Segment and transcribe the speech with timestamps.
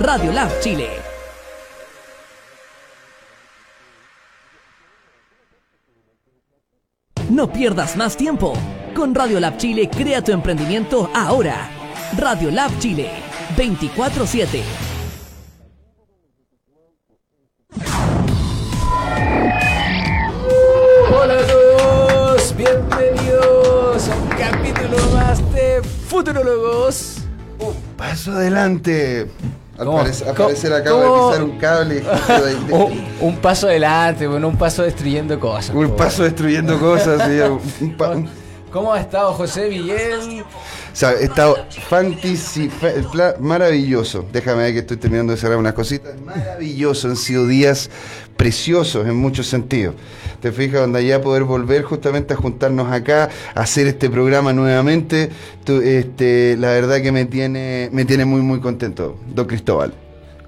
[0.00, 0.88] Radio Lab Chile.
[7.28, 8.54] No pierdas más tiempo.
[8.96, 11.68] Con Radio Lab Chile crea tu emprendimiento ahora.
[12.16, 13.10] Radio Lab Chile
[13.58, 14.62] 24/7.
[21.12, 27.18] Hola a todos, bienvenidos a un capítulo más de Futurologos.
[27.58, 29.28] Un paso adelante.
[29.80, 31.26] Al, al parecer acabo ¿Cómo?
[31.26, 31.94] de pisar un cable.
[32.68, 35.74] de- Un, un paso adelante, bueno, un paso destruyendo cosas.
[35.74, 35.96] un po.
[35.96, 37.22] paso destruyendo cosas.
[37.26, 38.30] sí, un- un
[38.70, 40.42] ¿Cómo ha estado José Miguel?
[40.42, 41.56] o sea, he estado
[43.40, 44.24] maravilloso.
[44.32, 46.12] Déjame ver que estoy terminando de cerrar unas cositas.
[46.20, 47.08] Maravilloso.
[47.08, 47.90] Han sido días
[48.40, 49.94] preciosos en muchos sentidos.
[50.40, 55.28] Te fijas, donde ya poder volver justamente a juntarnos acá, a hacer este programa nuevamente.
[55.62, 59.92] tú, este, la verdad que me tiene, me tiene muy, muy contento, don Cristóbal.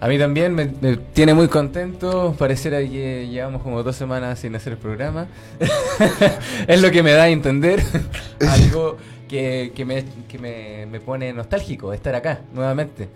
[0.00, 2.34] A mí también me, me tiene muy contento.
[2.38, 5.26] Pareciera que llevamos como dos semanas sin hacer el programa.
[6.66, 7.82] es lo que me da a entender.
[8.48, 8.97] Algo
[9.28, 13.06] que, que me, que me, me pone nostálgico estar acá nuevamente.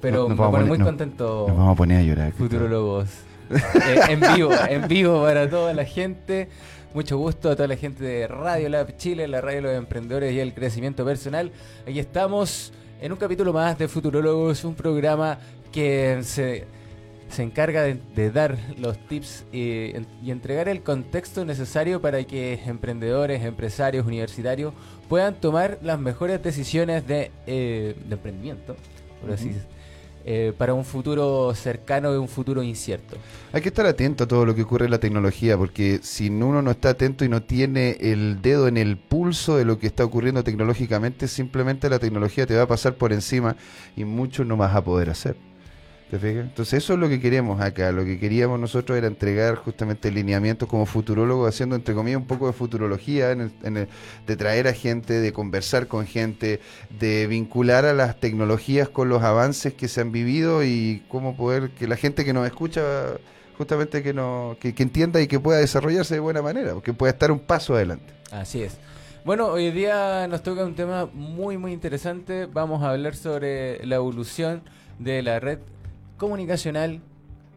[0.00, 1.46] Pero No- me pone poner- muy no, contento.
[1.48, 2.32] Nos vamos a poner a llorar.
[3.74, 6.48] Eh, en vivo, en vivo para toda la gente.
[6.94, 10.32] Mucho gusto a toda la gente de Radio Lab Chile, la radio de los emprendedores
[10.32, 11.50] y el crecimiento personal.
[11.86, 15.38] Aquí estamos en un capítulo más de Futurologos, un programa
[15.72, 16.66] que se,
[17.28, 23.42] se encarga de, dar los tips y, y entregar el contexto necesario para que emprendedores,
[23.44, 24.72] empresarios, universitarios
[25.08, 28.76] puedan tomar las mejores decisiones de, eh, de emprendimiento,
[29.20, 29.54] por así
[30.24, 33.16] eh, para un futuro cercano y un futuro incierto.
[33.52, 36.62] Hay que estar atento a todo lo que ocurre en la tecnología, porque si uno
[36.62, 40.04] no está atento y no tiene el dedo en el pulso de lo que está
[40.04, 43.56] ocurriendo tecnológicamente, simplemente la tecnología te va a pasar por encima
[43.96, 45.36] y mucho no vas a poder hacer.
[46.22, 47.92] Entonces eso es lo que queremos acá.
[47.92, 52.46] Lo que queríamos nosotros era entregar justamente lineamientos como futurólogos, haciendo entre comillas un poco
[52.46, 53.88] de futurología, en el- en el-
[54.26, 56.60] de traer a gente, de conversar con gente,
[56.98, 61.70] de vincular a las tecnologías con los avances que se han vivido y cómo poder
[61.70, 62.82] que la gente que nos escucha
[63.56, 67.12] justamente que, no, que, que entienda y que pueda desarrollarse de buena manera, que pueda
[67.12, 68.12] estar un paso adelante.
[68.32, 68.76] Así es.
[69.24, 72.46] Bueno, hoy día nos toca un tema muy muy interesante.
[72.46, 74.62] Vamos a hablar sobre la evolución
[74.98, 75.60] de la red
[76.16, 77.00] comunicacional,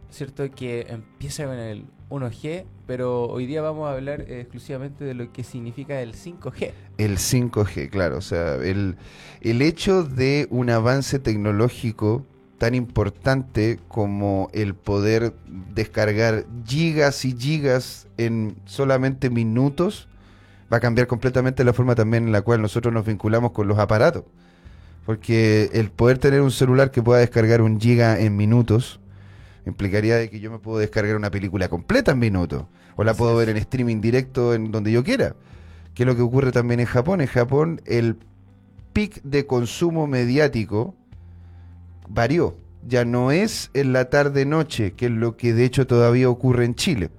[0.09, 0.50] ¿cierto?
[0.51, 5.44] Que empieza con el 1G, pero hoy día vamos a hablar exclusivamente de lo que
[5.44, 6.71] significa el 5G.
[6.98, 8.95] El 5G, claro, o sea, el,
[9.42, 12.25] el hecho de un avance tecnológico
[12.57, 15.33] tan importante como el poder
[15.74, 20.07] descargar gigas y gigas en solamente minutos
[20.71, 23.77] va a cambiar completamente la forma también en la cual nosotros nos vinculamos con los
[23.77, 24.24] aparatos.
[25.07, 29.00] Porque el poder tener un celular que pueda descargar un giga en minutos
[29.65, 32.65] implicaría de que yo me puedo descargar una película completa en minutos
[32.98, 35.33] o la puedo ver en streaming directo en donde yo quiera.
[35.94, 37.21] ¿Qué es lo que ocurre también en Japón?
[37.21, 38.18] En Japón el
[38.92, 40.94] pic de consumo mediático
[42.09, 42.57] varió.
[42.86, 46.75] Ya no es en la tarde-noche, que es lo que de hecho todavía ocurre en
[46.75, 47.12] Chile,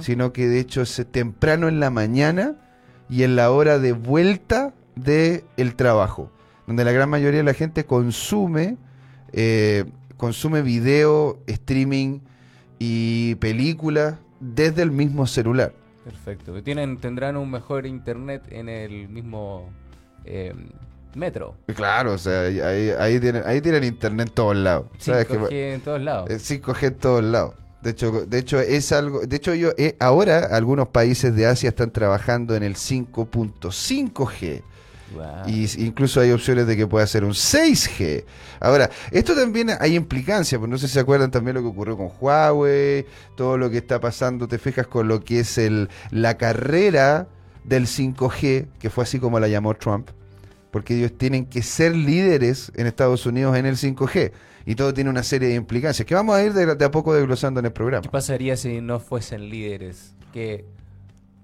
[0.00, 2.56] sino que de hecho es temprano en la mañana
[3.08, 6.30] y en la hora de vuelta del el trabajo,
[6.70, 8.76] donde la gran mayoría de la gente consume,
[9.32, 9.86] eh,
[10.16, 12.20] consume video, streaming
[12.78, 15.72] y películas desde el mismo celular.
[16.04, 16.62] Perfecto.
[16.62, 19.68] Tienen, tendrán un mejor internet en el mismo
[20.24, 20.54] eh,
[21.16, 21.56] metro.
[21.74, 22.60] Claro, o sea, ahí,
[22.96, 24.86] ahí tienen, ahí tienen internet en todos lados.
[24.98, 25.26] ¿sabes?
[25.26, 26.30] Que- 5G en todos lados.
[26.30, 27.54] Eh, 5G en todos lados.
[27.82, 31.70] De hecho, de hecho es algo, de hecho yo eh, ahora algunos países de Asia
[31.70, 34.62] están trabajando en el 5.5G
[35.46, 38.24] Y incluso hay opciones de que pueda ser un 6G.
[38.60, 41.96] Ahora, esto también hay implicancia, pues no sé si se acuerdan también lo que ocurrió
[41.96, 46.36] con Huawei, todo lo que está pasando, te fijas con lo que es el la
[46.36, 47.28] carrera
[47.64, 50.10] del 5G, que fue así como la llamó Trump,
[50.70, 54.32] porque ellos tienen que ser líderes en Estados Unidos en el 5G.
[54.66, 57.14] Y todo tiene una serie de implicancias que vamos a ir de, de a poco
[57.14, 58.02] desglosando en el programa.
[58.02, 60.14] ¿Qué pasaría si no fuesen líderes?
[60.32, 60.66] Que,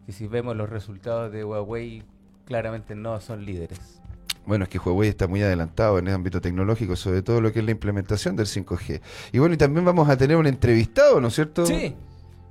[0.05, 2.05] que si vemos los resultados de Huawei,
[2.47, 4.01] claramente no son líderes.
[4.47, 7.59] Bueno, es que Huawei está muy adelantado en el ámbito tecnológico, sobre todo lo que
[7.59, 9.01] es la implementación del 5G.
[9.33, 11.67] Y bueno, y también vamos a tener un entrevistado, ¿no es cierto?
[11.67, 11.97] Sí.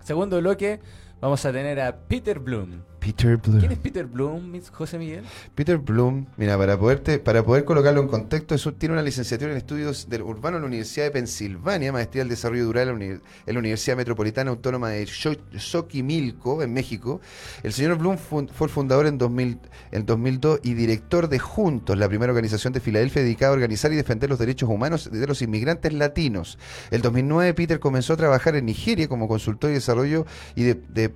[0.03, 0.81] Segundo bloque,
[1.21, 2.81] vamos a tener a Peter Bloom.
[3.05, 3.59] Peter Bloom.
[3.59, 5.23] ¿Quién es Peter Bloom, José Miguel?
[5.53, 10.09] Peter Bloom, mira, para poderte, para poder colocarlo en contexto, tiene una licenciatura en estudios
[10.09, 14.49] del urbano en la Universidad de Pensilvania, maestría en desarrollo rural en la Universidad Metropolitana
[14.49, 17.21] Autónoma de Xo- Xochimilco, en México.
[17.61, 19.59] El señor Bloom fue el fundador en, 2000,
[19.91, 23.95] en 2002 y director de Juntos, la primera organización de Filadelfia dedicada a organizar y
[23.95, 26.57] defender los derechos humanos de los inmigrantes latinos.
[26.89, 30.25] El 2009 Peter comenzó a trabajar en Nigeria como consultor y desarrollo
[30.55, 31.13] y, de, de-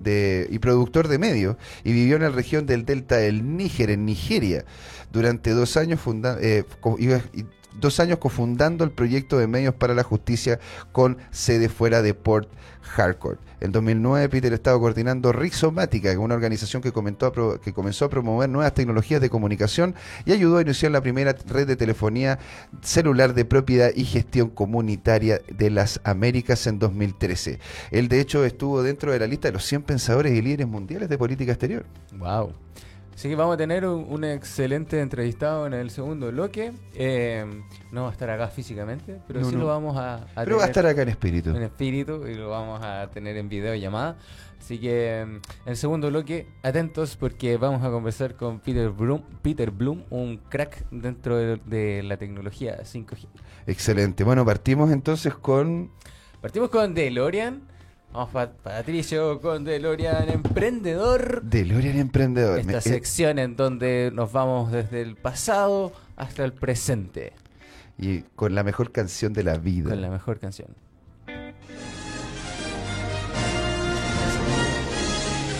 [0.00, 1.27] de- y productor de medios
[1.84, 4.64] y vivió en la región del delta del Níger, en Nigeria,
[5.12, 6.64] durante dos años, funda- eh,
[7.74, 10.58] dos años cofundando el proyecto de medios para la justicia
[10.92, 12.48] con sede fuera de Port
[12.96, 13.40] Harcourt.
[13.60, 18.72] En 2009 Peter estaba coordinando Rixomática, una organización que, a que comenzó a promover nuevas
[18.72, 19.94] tecnologías de comunicación
[20.24, 22.38] y ayudó a iniciar la primera red de telefonía
[22.82, 27.58] celular de propiedad y gestión comunitaria de las Américas en 2013.
[27.90, 31.08] Él de hecho estuvo dentro de la lista de los 100 pensadores y líderes mundiales
[31.08, 31.84] de política exterior.
[32.16, 32.52] Wow.
[33.18, 36.70] Así que vamos a tener un, un excelente entrevistado en el segundo bloque.
[36.94, 37.44] Eh,
[37.90, 39.62] no va a estar acá físicamente, pero No, sí no.
[39.62, 41.50] lo vamos a, a Pero va a estar acá en espíritu.
[41.50, 44.18] en espíritu y lo vamos a tener en videollamada.
[44.60, 49.22] Así que mm, en el segundo bloque, atentos porque vamos a conversar con Peter Bloom,
[49.42, 53.26] Peter Bloom un crack dentro de, de la tecnología 5G.
[53.66, 54.22] Excelente.
[54.22, 55.90] Bueno, partimos entonces con...
[56.40, 57.62] Partimos con DeLorean.
[58.12, 61.42] Vamos pa- Patricio con DeLorean Emprendedor.
[61.42, 62.58] DeLorean Emprendedor.
[62.58, 67.32] Esta Me- eh, sección en donde nos vamos desde el pasado hasta el presente
[67.98, 69.90] y con la mejor canción de la vida.
[69.90, 70.68] con la mejor canción.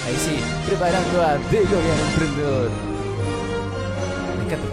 [0.06, 2.70] Ahí sí, preparando a DeLorean Emprendedor.
[4.38, 4.66] Me encanta.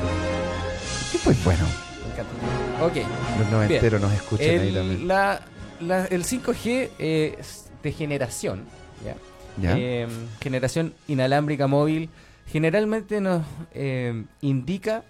[1.12, 1.66] Sí, pues bueno,
[2.05, 2.86] Me encanta.
[2.86, 3.39] Ok.
[3.39, 5.08] los noventeros nos escuchan ahí El, también.
[5.10, 5.41] la-
[5.82, 7.38] la- el 5G eh,
[7.86, 8.63] de generación,
[9.06, 9.15] ¿ya?
[9.62, 9.77] ¿Ya?
[9.77, 10.08] Eh,
[10.42, 12.10] generación inalámbrica móvil,
[12.48, 15.04] generalmente nos eh, indica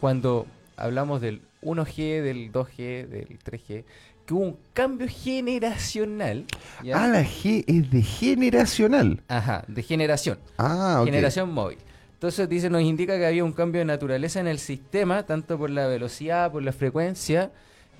[0.00, 3.84] cuando hablamos del 1G, del 2G, del 3G,
[4.26, 6.46] que hubo un cambio generacional.
[6.82, 7.04] ¿ya?
[7.04, 9.22] Ah, la G es de generacional.
[9.28, 10.38] Ajá, de generación.
[10.58, 11.02] Ah.
[11.04, 11.78] Generación móvil.
[12.14, 15.70] Entonces dice, nos indica que había un cambio de naturaleza en el sistema, tanto por
[15.70, 17.50] la velocidad, por la frecuencia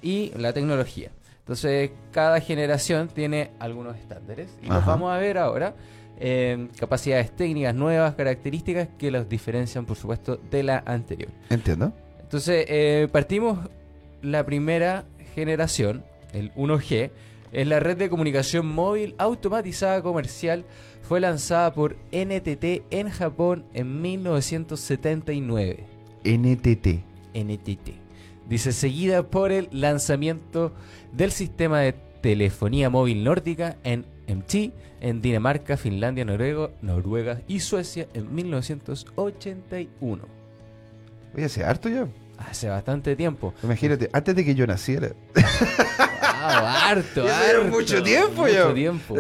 [0.03, 1.11] y la tecnología.
[1.51, 4.93] Entonces, cada generación tiene algunos estándares y los Ajá.
[4.93, 5.75] vamos a ver ahora.
[6.21, 11.31] eh, capacidades técnicas nuevas, características que los diferencian, por supuesto, de la anterior.
[11.49, 11.93] Entiendo.
[12.21, 13.59] Entonces, eh, partimos
[14.23, 17.11] la primera generación, el 1G,
[17.51, 20.65] es la red de comunicación móvil automatizada comercial.
[21.03, 25.85] Fue lanzada por NTT en Japón en 1979.
[26.23, 27.03] NTT.
[27.35, 28.00] NTT.
[28.51, 30.73] Dice, seguida por el lanzamiento
[31.13, 38.09] del sistema de telefonía móvil nórdica en MT en Dinamarca, Finlandia, Noruega, Noruega y Suecia
[38.13, 40.25] en 1981.
[41.35, 42.09] Oye, hace harto ya.
[42.39, 43.55] Hace bastante tiempo.
[43.63, 45.11] Imagínate, antes de que yo naciera.
[46.21, 47.65] Ah, harto, Ya harto.
[47.69, 49.15] mucho tiempo mucho tiempo.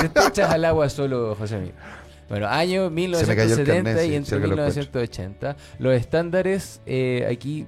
[0.00, 1.74] Te, te echas al agua solo, José Miguel.
[2.30, 5.56] Bueno, año me cayó el 1970 carnet, sí, y entre cerca lo 1980.
[5.78, 7.66] Los estándares, eh, aquí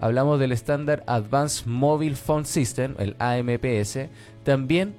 [0.00, 4.08] hablamos del estándar Advanced Mobile Phone System, el AMPS.
[4.44, 4.94] También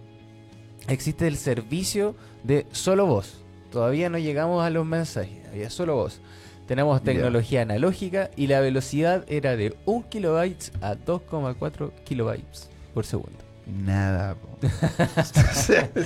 [0.88, 3.44] existe el servicio de solo voz.
[3.72, 6.22] Todavía no llegamos a los mensajes, había solo voz.
[6.68, 13.40] Tenemos tecnología analógica y la velocidad era de 1 kilobytes a 2,4 kilobytes por segundo.
[13.66, 14.36] Nada.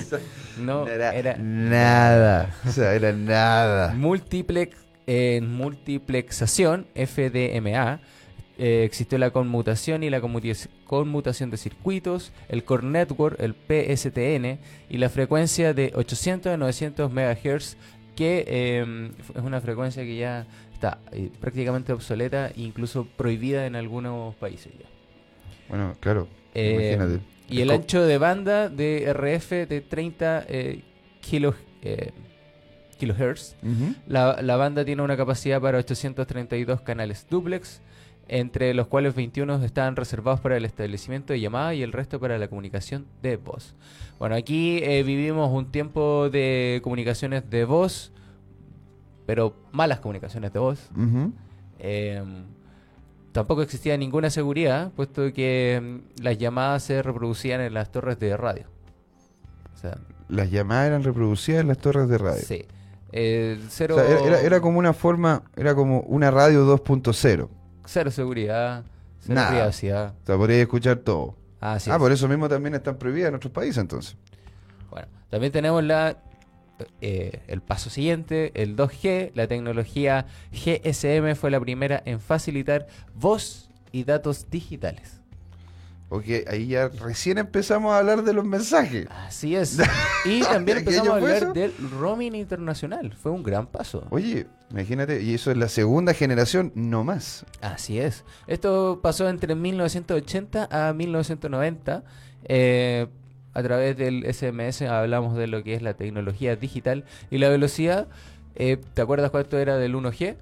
[0.58, 2.54] No, era, era nada.
[2.64, 3.92] O sea, era nada.
[3.92, 8.00] multiplex en multiplexación FDMA
[8.58, 14.58] eh, existió la conmutación y la conmutación de circuitos, el Core Network, el PSTN
[14.88, 17.76] y la frecuencia de 800 a 900 MHz
[18.16, 23.74] que eh, es una frecuencia que ya está eh, prácticamente obsoleta e incluso prohibida en
[23.76, 24.86] algunos países ya.
[25.68, 26.28] Bueno, claro.
[26.54, 27.34] Eh, imagínate.
[27.48, 30.82] Y el ancho de banda de RF de 30 eh,
[31.20, 32.10] kilo, eh,
[32.98, 33.56] kilohertz
[34.06, 37.80] la, la banda tiene una capacidad para 832 canales duplex,
[38.28, 42.38] entre los cuales 21 están reservados para el establecimiento de llamada y el resto para
[42.38, 43.74] la comunicación de voz.
[44.18, 48.12] Bueno, aquí eh, vivimos un tiempo de comunicaciones de voz,
[49.26, 50.90] pero malas comunicaciones de voz.
[51.78, 52.22] Eh,
[53.32, 55.80] tampoco existía ninguna seguridad, puesto que
[56.18, 58.66] mm, las llamadas se reproducían en las torres de radio.
[59.74, 62.42] O sea, Las llamadas eran reproducidas en las torres de radio.
[62.42, 62.64] sí.
[63.16, 67.48] Eh, cero, O sea, era, era- era como una forma, era como una radio 2.0.
[67.84, 68.84] Cero seguridad,
[69.20, 69.50] cero Nada.
[69.50, 70.14] privacidad.
[70.22, 71.36] O sea, podrías escuchar todo.
[71.60, 71.98] Así ah, es.
[71.98, 74.16] por eso mismo también están prohibidas en otros países entonces.
[74.90, 76.18] Bueno, también tenemos la
[77.00, 83.70] eh, el paso siguiente, el 2G, la tecnología GSM fue la primera en facilitar voz
[83.92, 85.20] y datos digitales.
[86.10, 89.06] Ok, ahí ya recién empezamos a hablar de los mensajes.
[89.10, 89.78] Así es.
[90.26, 93.12] Y también ¿Qué empezamos a hablar del roaming internacional.
[93.20, 94.06] Fue un gran paso.
[94.10, 97.44] Oye, imagínate, y eso es la segunda generación, no más.
[97.60, 98.24] Así es.
[98.46, 102.04] Esto pasó entre 1980 a 1990.
[102.44, 103.06] eh,
[103.56, 108.08] a través del SMS hablamos de lo que es la tecnología digital y la velocidad.
[108.56, 110.36] eh, ¿Te acuerdas cuánto era del 1G?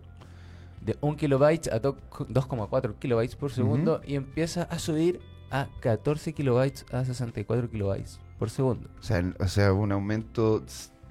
[0.80, 5.20] De 1 kilobytes a do- 2,4 kilobytes por segundo y empieza a subir
[5.52, 8.88] a 14 kilobytes a 64 kilobytes por segundo.
[8.98, 10.64] O sea, o sea un aumento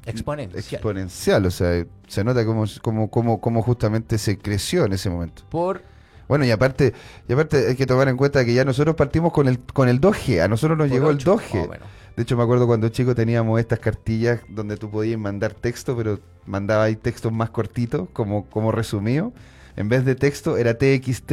[0.05, 0.59] Exponencial.
[0.59, 1.45] exponencial.
[1.45, 5.43] O sea, se nota cómo, cómo, cómo, cómo justamente se creció en ese momento.
[5.49, 5.81] por
[6.27, 6.93] Bueno, y aparte,
[7.29, 10.01] y aparte hay que tomar en cuenta que ya nosotros partimos con el, con el
[10.01, 10.41] 2G.
[10.41, 11.55] A nosotros nos por llegó el ocho, 2G.
[11.55, 11.87] más o menos.
[12.15, 16.19] De hecho, me acuerdo cuando chico teníamos estas cartillas donde tú podías mandar texto, pero
[16.45, 19.31] mandaba ahí textos más cortitos, como, como resumido.
[19.77, 21.31] En vez de texto era TXT.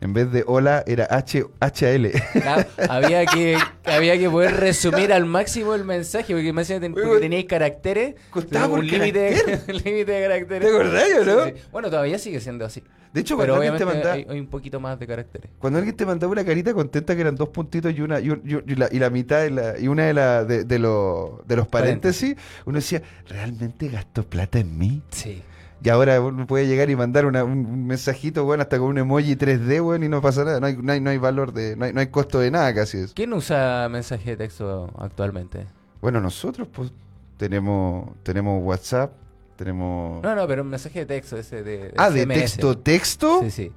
[0.00, 2.10] En vez de hola era H, HL.
[2.32, 7.46] Claro, había que había que poder resumir al máximo el mensaje porque Oye, que teníais
[7.46, 9.36] caracteres costaba un límite
[9.68, 11.44] límite de caracteres ¿Te acordás, no?
[11.44, 11.62] Sí, sí.
[11.72, 12.82] bueno todavía sigue siendo así
[13.14, 15.78] De hecho, pero cuando alguien, te mandaba, hay, hay un poquito más de caracteres cuando
[15.78, 18.74] alguien te mandaba una carita contenta que eran dos puntitos y una y, y y
[18.74, 21.68] la, y la mitad de la- y una de, la, de, de lo- de los
[21.68, 22.36] paréntesis,
[22.66, 25.00] uno decía, ¿realmente gastó plata en mí?
[25.10, 25.42] sí
[25.82, 29.36] Y ahora uno puede llegar y mandar una- un, mensajito, bueno, hasta con un emoji
[29.36, 30.58] 3D, bueno, y no pasa nada.
[30.60, 32.74] No hay, no hay, no hay valor de, no hay, no hay costo de nada
[32.74, 33.12] casi eso.
[33.14, 35.66] ¿quién usa mensaje de texto actualmente?
[36.00, 36.92] Bueno, nosotros pues
[37.36, 39.12] tenemos, tenemos WhatsApp,
[39.56, 40.22] tenemos...
[40.22, 43.40] no no pero un mensaje de texto ese de, de ah, de texto, texto.
[43.42, 43.72] sí sí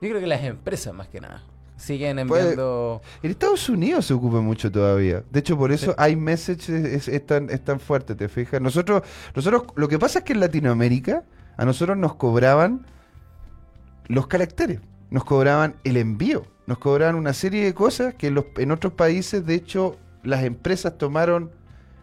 [0.00, 1.42] yo creo que las empresas más que nada
[1.80, 5.22] siguen enviando En Estados Unidos se ocupa mucho todavía.
[5.30, 8.60] De hecho, por eso iMessage es, es- es tan, es tan fuerte, ¿te fijas?
[8.60, 9.02] Nosotros,
[9.34, 11.24] nosotros, lo que pasa es que en Latinoamérica
[11.56, 12.86] a nosotros nos cobraban
[14.08, 18.44] los caracteres, nos cobraban el envío, nos cobraban una serie de cosas que en, los,
[18.58, 21.50] en otros países, de hecho, las empresas tomaron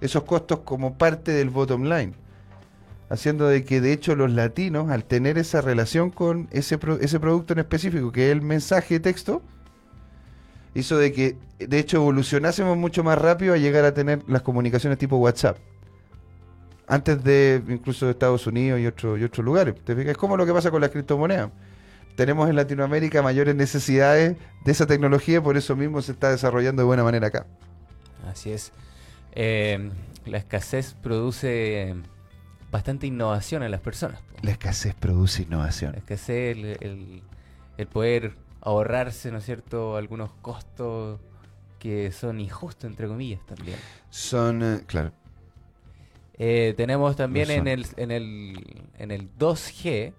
[0.01, 2.13] esos costos como parte del bottom line.
[3.09, 7.19] Haciendo de que, de hecho, los latinos, al tener esa relación con ese, pro- ese
[7.21, 9.41] producto en específico, que es el mensaje de texto,
[10.75, 14.97] hizo de que, de hecho, evolucionásemos mucho más rápido a llegar a tener las comunicaciones
[14.97, 15.57] tipo WhatsApp.
[16.87, 19.75] Antes de incluso de Estados Unidos y, otro- y otros lugares.
[19.83, 20.11] ¿Te fijas?
[20.11, 21.49] Es como lo que pasa con las criptomonedas.
[22.15, 26.85] Tenemos en Latinoamérica mayores necesidades de esa tecnología, por eso mismo se está desarrollando de
[26.87, 27.45] buena manera acá.
[28.27, 28.71] Así es.
[29.33, 29.91] Eh,
[30.25, 31.93] la escasez produce
[32.71, 34.19] bastante innovación en las personas.
[34.41, 35.95] La escasez produce La innovación.
[35.95, 37.21] escasez, el, el-
[37.77, 38.33] el poder
[38.67, 41.19] ahorrarse, ¿no es cierto?, algunos costos
[41.79, 43.77] que son injustos, entre comillas, también.
[44.09, 45.11] Son, eh, claro,
[46.39, 50.13] Eh, tenemos también en el, en, el, en el 2G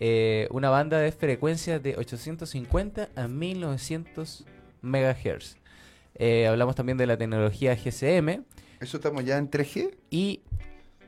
[0.00, 4.44] eh, una banda de frecuencias de 850 a 1900
[4.82, 5.56] MHz.
[6.48, 8.44] Hablamos también de la tecnología GSM
[8.80, 9.94] ¿Eso estamos ya en 3G?
[10.10, 10.40] y...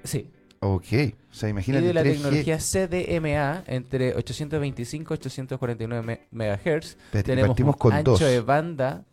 [0.03, 0.29] Sí,
[0.63, 0.85] Ok.
[1.31, 2.13] O sea, y imagínate de la 3G.
[2.13, 6.97] tecnología CDMA entre 825 y 849 me- MHz.
[7.25, 8.21] Tenemos partimos con ancho dos.
[8.21, 9.05] de banda.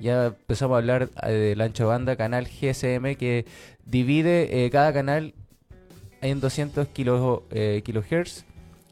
[0.00, 3.46] Ya empezamos a hablar eh, del ancho de banda canal GSM que
[3.86, 5.34] divide eh, cada canal
[6.20, 8.44] en 200 kilo, eh, kilohertz.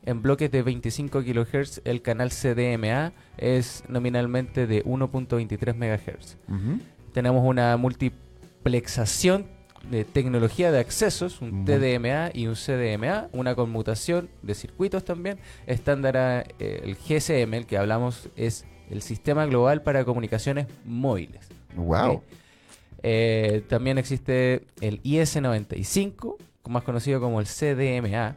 [0.04, 6.36] En bloques de 25 kilohertz el canal CDMA es nominalmente de 1.23 MHz.
[6.48, 6.80] Ujú.
[7.12, 9.46] Tenemos una multiplexación
[9.90, 15.38] de tecnología de accesos, un TDMA y un CDMA, una conmutación de circuitos también.
[15.66, 16.16] Estándar,
[16.58, 21.46] eh, el GSM, el que hablamos, es el Sistema Global para Comunicaciones Móviles.
[21.76, 22.22] Wow.
[23.02, 26.36] Eh, también existe el IS-95,
[26.68, 28.36] más conocido como el CDMA,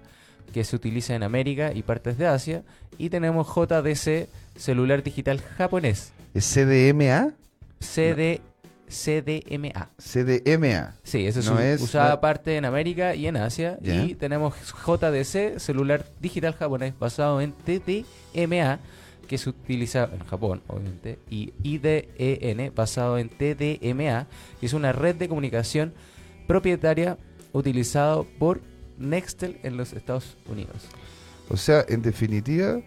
[0.54, 2.64] que se utiliza en América y partes de Asia.
[2.98, 7.32] Y tenemos JDC, celular digital japonés, ¿Es CDMA?
[7.80, 8.42] CD,
[8.90, 9.90] CDMA.
[9.98, 10.96] CDMA.
[11.04, 13.78] Sí, ese es, No un- es- usada no- parte en América y en Asia.
[13.82, 14.56] Y tenemos
[14.86, 18.80] JDC, celular digital japonés, basado en TDMA,
[19.28, 21.20] que se utiliza en Japón, obviamente.
[21.30, 24.26] Y IDEN, basado en TDMA,
[24.60, 25.94] que es una red de comunicación
[26.48, 27.18] propietaria
[27.54, 28.62] utilizado por
[28.98, 30.88] Nextel en los Estados Unidos.
[31.50, 32.80] O sea, en definitiva,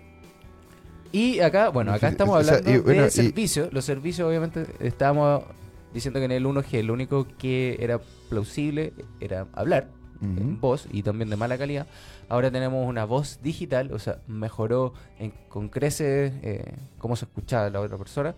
[1.14, 3.70] Y acá, bueno, acá estamos o sea, hablando y bueno, de servicios.
[3.72, 5.44] Los servicios, obviamente, estábamos
[5.92, 9.88] diciendo que en el 1G lo único que era plausible era hablar,
[10.22, 11.86] en voz y también de mala calidad.
[12.28, 17.68] Ahora tenemos una voz digital, o sea, mejoró en, con creces eh, cómo se escuchaba
[17.70, 18.34] la otra persona.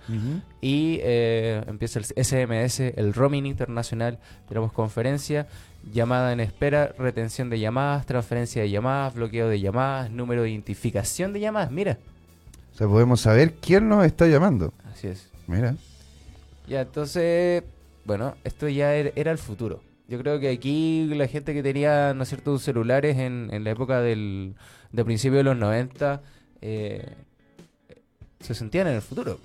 [0.60, 4.18] Y eh, empieza el SMS, el roaming internacional,
[4.48, 5.46] tenemos conferencia,
[5.92, 11.32] llamada en espera, retención de llamadas, transferencia de llamadas, bloqueo de llamadas, número de identificación
[11.32, 11.98] de llamadas, mira.
[12.72, 14.72] O sea, podemos saber quién nos está llamando.
[14.90, 15.30] Así es.
[15.46, 15.76] Mira.
[16.66, 17.62] Ya, entonces,
[18.04, 19.82] bueno, esto ya er- era el futuro.
[20.08, 23.70] Yo creo que aquí la gente que tenía, ¿no es cierto?, celulares en, en la
[23.70, 24.54] época del,
[24.92, 26.20] de principio de los 90,
[26.60, 27.06] eh,
[28.40, 29.38] se sentían en el futuro.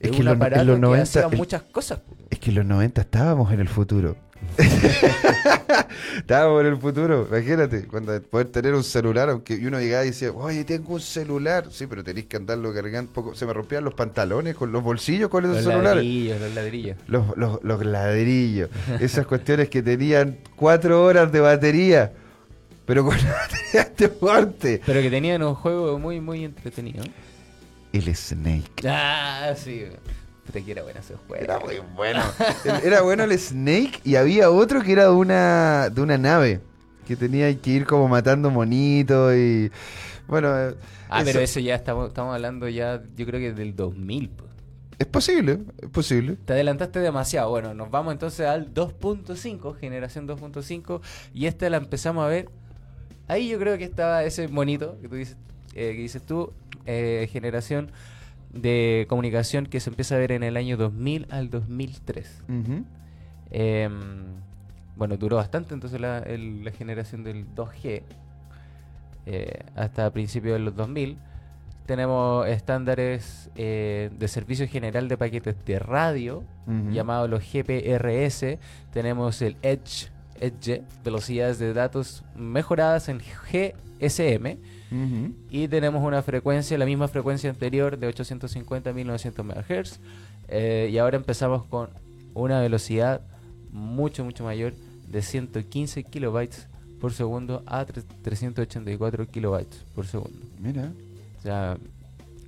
[0.00, 2.00] Es que un en los- en aparato los que 90 hacía el- muchas cosas.
[2.30, 4.16] Es que en los 90 estábamos en el futuro.
[6.16, 10.32] estábamos en el futuro, imagínate, cuando poder tener un celular, aunque uno llegaba y decía,
[10.32, 11.66] oye, tengo un celular.
[11.70, 13.12] Sí, pero tenéis que andarlo cargando.
[13.12, 13.34] Poco.
[13.34, 15.96] Se me rompían los pantalones con los bolsillos con esos Los celulares.
[15.96, 16.96] ladrillos, los ladrillos.
[17.06, 18.70] Los, los, los ladrillos.
[19.00, 22.12] Esas cuestiones que tenían cuatro horas de batería.
[22.84, 24.80] Pero con la batería este fuerte.
[24.84, 27.04] Pero que tenían un juego muy, muy entretenido.
[27.92, 28.86] El Snake.
[28.86, 29.84] Ah, sí.
[30.46, 31.42] Puta que era bueno ese juego.
[31.44, 32.22] Era muy bueno.
[32.64, 36.60] El- Era bueno el Snake y había otro que era de una, de una nave.
[37.06, 39.70] Que tenía que ir como matando monitos y...
[40.26, 40.74] Bueno, eh,
[41.08, 44.28] Ah, eso- pero eso ya estamos, estamos hablando ya, yo creo que del 2000.
[44.30, 44.44] po.
[44.98, 46.36] es posible, es posible.
[46.44, 47.50] Te adelantaste demasiado.
[47.50, 51.00] Bueno, nos vamos entonces al 2.5, generación 2.5,
[51.32, 52.48] y esta la empezamos a ver.
[53.28, 55.36] Ahí yo creo que estaba ese monito que tú dices,
[55.74, 56.52] eh, que dices tú,
[56.86, 57.90] eh, generación
[58.60, 62.42] de comunicación que se empieza a ver en el año 2000 al 2003.
[62.48, 62.84] Ujú.
[63.50, 64.24] Em,
[64.96, 68.02] bueno, duró bastante entonces la, el- la generación del 2G
[69.26, 71.16] eh, hasta principios de los 2000.
[71.86, 76.42] Tenemos estándares eh, de servicio general de paquetes de radio,
[76.92, 78.58] llamados los GPRS.
[78.92, 80.08] Tenemos el Edge,
[80.40, 84.58] Edge, velocidades de datos mejoradas en GSM.
[85.50, 89.98] Y tenemos una frecuencia, la misma frecuencia anterior de 850 a 1900 MHz.
[90.48, 91.90] Eh, y ahora empezamos con
[92.34, 93.20] una velocidad
[93.72, 94.74] mucho, mucho mayor
[95.08, 96.68] de 115 kilobytes
[97.00, 100.38] por segundo a tre- 384 kilobytes por segundo.
[100.60, 100.92] Mira.
[101.38, 101.76] O sea,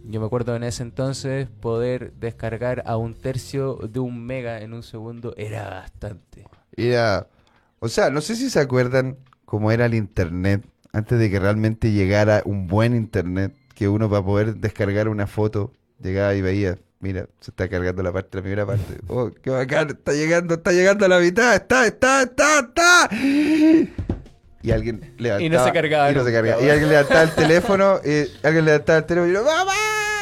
[0.09, 4.72] yo me acuerdo en ese entonces poder descargar a un tercio de un mega en
[4.74, 6.44] un segundo era bastante.
[6.77, 7.27] Era...
[7.80, 11.92] O sea, no sé si se acuerdan cómo era el internet antes de que realmente
[11.92, 17.26] llegara un buen internet, que uno para poder descargar una foto llegaba y veía, mira,
[17.40, 18.98] se está cargando la parte, la primera parte.
[19.06, 23.08] Oh, qué bacán, está llegando, está llegando a la mitad, está, está, está, está.
[24.62, 25.42] Y alguien levantaba.
[25.42, 26.56] Y no se cargaba Y, no se cargaba.
[26.60, 26.72] Y bueno.
[26.72, 29.72] alguien levantaba el teléfono, y alguien levantaba el teléfono y yo, ¡mamá!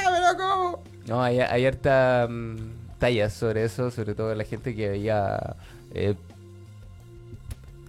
[0.05, 0.83] ¿Pero cómo?
[1.07, 2.57] No, hay, hay harta mm,
[2.99, 5.57] tallas sobre eso, sobre todo la gente que veía
[5.95, 6.17] eh,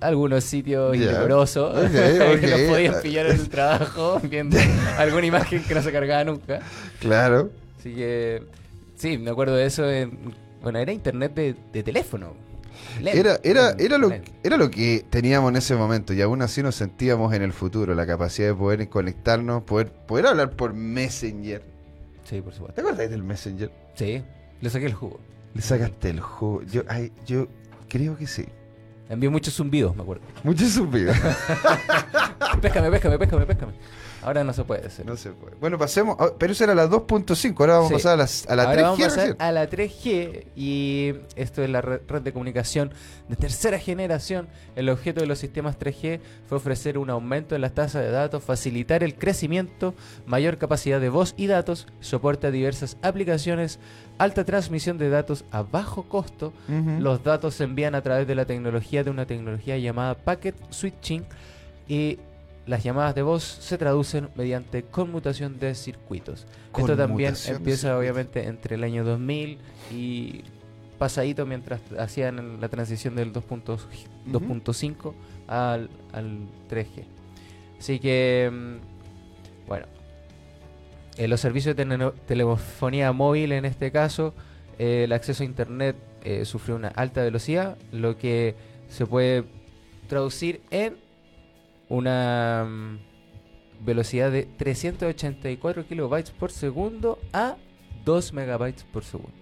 [0.01, 1.05] algunos sitios Ya.
[1.05, 2.41] indecorosos que ok.
[2.43, 4.57] los podían pillar en el trabajo viendo
[4.97, 6.60] alguna imagen que no se cargaba nunca.
[6.99, 7.49] Claro.
[7.79, 8.43] Así que,
[8.95, 9.89] sí, me acuerdo de eso.
[9.89, 12.33] en- bueno, era internet de, de teléfono.
[13.03, 14.12] Era, era, era, lo,
[14.43, 17.93] era lo que teníamos en ese momento y aún así nos sentíamos en el futuro,
[17.95, 21.63] la capacidad de poder conectarnos, poder, poder hablar por Messenger.
[22.23, 22.75] Sí, por supuesto.
[22.75, 23.71] ¿Te acuerdas del Messenger?
[23.95, 24.21] Sí,
[24.62, 25.19] le saqué el jugo.
[25.53, 26.62] Le sacaste el juego.
[26.63, 27.47] Yo, ay, yo
[27.88, 28.45] creo que sí.
[29.10, 30.24] Envié muchos zumbidos, me acuerdo.
[30.43, 31.13] Mucho subido.
[32.62, 33.72] Péscame, péscame, péscame, péscame.
[34.28, 35.06] Ahora no se puede hacer.
[35.06, 35.56] no se puede.
[35.60, 36.18] Bueno, pasemos.
[36.20, 37.56] ah, Pero eso era la 2.5.
[37.62, 37.94] Ahora vamos Sí.
[37.94, 38.84] a pasar a, las- a la Ahora 3G.
[38.84, 39.36] vamos a pasar recién.
[39.42, 42.92] a la 3G y esto es la red, red de comunicación
[43.30, 44.48] de tercera generación.
[44.76, 48.44] El objeto de los sistemas 3G fue ofrecer un aumento en las tasas de datos,
[48.44, 49.94] facilitar el crecimiento,
[50.26, 53.80] mayor capacidad de voz y datos, soporte a diversas aplicaciones,
[54.18, 56.52] alta transmisión de datos a bajo costo.
[57.00, 61.24] Los datos se envían a través de la tecnología de una tecnología llamada Packet Switching
[61.88, 62.20] y
[62.67, 66.45] las llamadas de voz se traducen mediante conmutación de circuitos.
[66.91, 69.58] Esto también empieza obviamente entre el año 2000
[69.91, 70.41] y
[70.99, 73.77] pasadito mientras hacían la transición del 2.0
[74.32, 75.13] 2.5
[75.47, 77.06] al, al 3G.
[77.80, 79.86] Así que, mm, bueno,
[81.17, 84.34] en los servicios de tele- telefonía móvil en este caso,
[84.80, 88.56] eh, el acceso a Internet eh, sufrió una alta velocidad, lo que
[88.89, 89.43] se puede
[90.08, 90.95] traducir en
[91.89, 97.58] una mm, velocidad de 384 kilobytes por segundo a
[98.06, 99.38] 2 megabytes por segundo.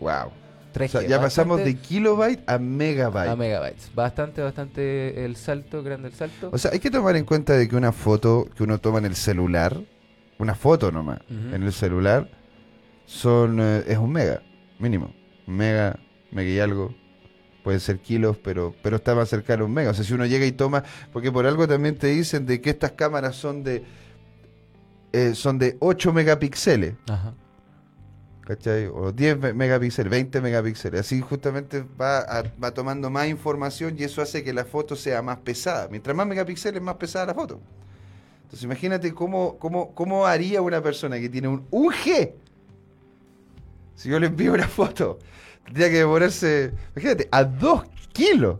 [0.00, 0.30] Wow.
[0.74, 3.30] 3G, O sea, ya pasamos de kilobyte a megabyte.
[3.30, 3.90] a megabytes.
[3.94, 6.50] Bastante, bastante el salto, grande el salto.
[6.52, 9.06] O sea, hay que tomar en cuenta de que una foto que uno toma en
[9.06, 9.80] el celular,
[10.38, 12.28] una foto nomás, en el celular,
[13.06, 14.42] son eh, es un mega,
[14.78, 15.14] mínimo.
[15.46, 15.98] Mega,
[16.30, 16.94] mega y algo.
[17.66, 19.90] Pueden ser kilos, pero, pero está más cercano a un mega.
[19.90, 22.70] O sea, si uno llega y toma, porque por algo también te dicen de que
[22.70, 23.82] estas cámaras son de
[25.12, 26.94] eh, son de 8 megapíxeles.
[27.08, 27.34] Ajá.
[28.42, 28.86] ¿Cachai?
[28.86, 31.00] O 10 me- megapíxeles, 20 megapíxeles.
[31.00, 35.20] Así justamente va, a- va tomando más información y eso hace que la foto sea
[35.20, 35.88] más pesada.
[35.90, 37.60] Mientras más megapíxeles, más pesada la foto.
[38.44, 42.30] Entonces imagínate cómo, cómo, cómo haría una persona que tiene un, un G.
[43.96, 45.18] Si yo le envío una foto,
[45.66, 48.58] tendría que demorarse, imagínate, a 2 kilos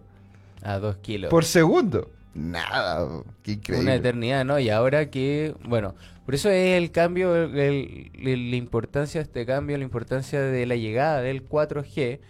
[0.62, 1.30] A dos kilos.
[1.30, 2.10] por segundo.
[2.34, 3.94] Nada, qué Una increíble.
[3.94, 4.58] eternidad, ¿no?
[4.58, 5.94] Y ahora que, bueno,
[6.26, 10.66] por eso es el cambio, el- el- la importancia de este cambio, la importancia de
[10.66, 12.20] la llegada del 4G,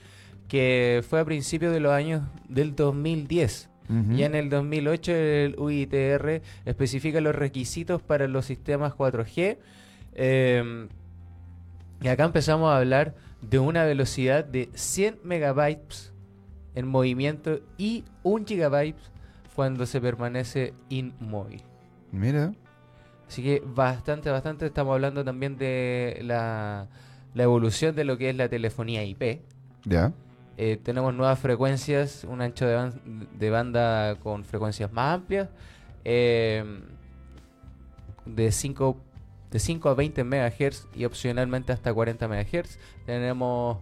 [0.48, 3.68] que fue a principios de los años del 2010.
[3.88, 4.16] Ujú.
[4.16, 9.58] Ya en el 2008 el UITR especifica los requisitos para los sistemas 4G.
[10.18, 10.86] eh,
[12.00, 13.14] y acá empezamos a hablar
[13.48, 16.12] de una velocidad de 100 megabytes
[16.74, 18.98] en movimiento y 1 gigabyte
[19.54, 21.62] cuando se permanece inmóvil.
[22.12, 22.52] Mira.
[23.28, 26.88] Así que bastante, bastante estamos hablando también de la,
[27.34, 29.40] la evolución de lo que es la telefonía IP.
[29.84, 30.12] Ya.
[30.58, 35.48] Eh, tenemos nuevas frecuencias, un ancho de, ban- de banda con frecuencias más amplias,
[36.04, 36.64] eh,
[38.24, 38.96] de 5
[39.50, 42.78] de 5 a 20 MHz y opcionalmente hasta 40 MHz.
[43.04, 43.78] Tenemos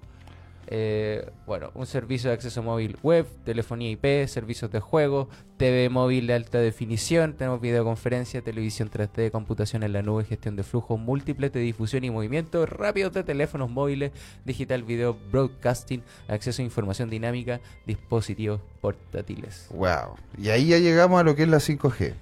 [0.66, 6.26] eh, bueno, un servicio de acceso móvil web, telefonía IP, servicios de juego, TV móvil
[6.26, 11.52] de alta definición, tenemos videoconferencia, televisión 3D, computación en la nube, gestión de flujos múltiples
[11.52, 14.12] de difusión y movimiento, rápidos de teléfonos móviles,
[14.44, 19.68] digital video broadcasting, acceso a información dinámica, dispositivos portátiles.
[19.70, 20.16] Wow.
[20.38, 22.14] Y ahí ya llegamos a lo que es la 5G.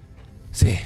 [0.51, 0.79] Sí.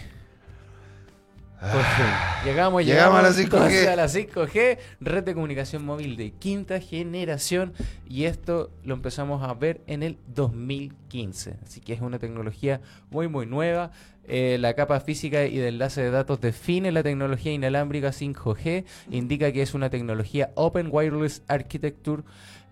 [1.59, 2.07] Fin.
[2.45, 2.85] Llegamos, Ah.
[2.85, 3.88] Llegamos a la entonces 5G.
[3.88, 7.73] a la 5G, red de comunicación móvil de quinta generación.
[8.09, 11.57] Y esto lo empezamos a ver en el 2015.
[11.64, 13.90] Así que es una tecnología muy, muy nueva.
[14.29, 18.85] Eh, la capa física y de enlace de datos define la tecnología inalámbrica 5G.
[19.11, 22.23] Indica que es una tecnología Open Wireless Architecture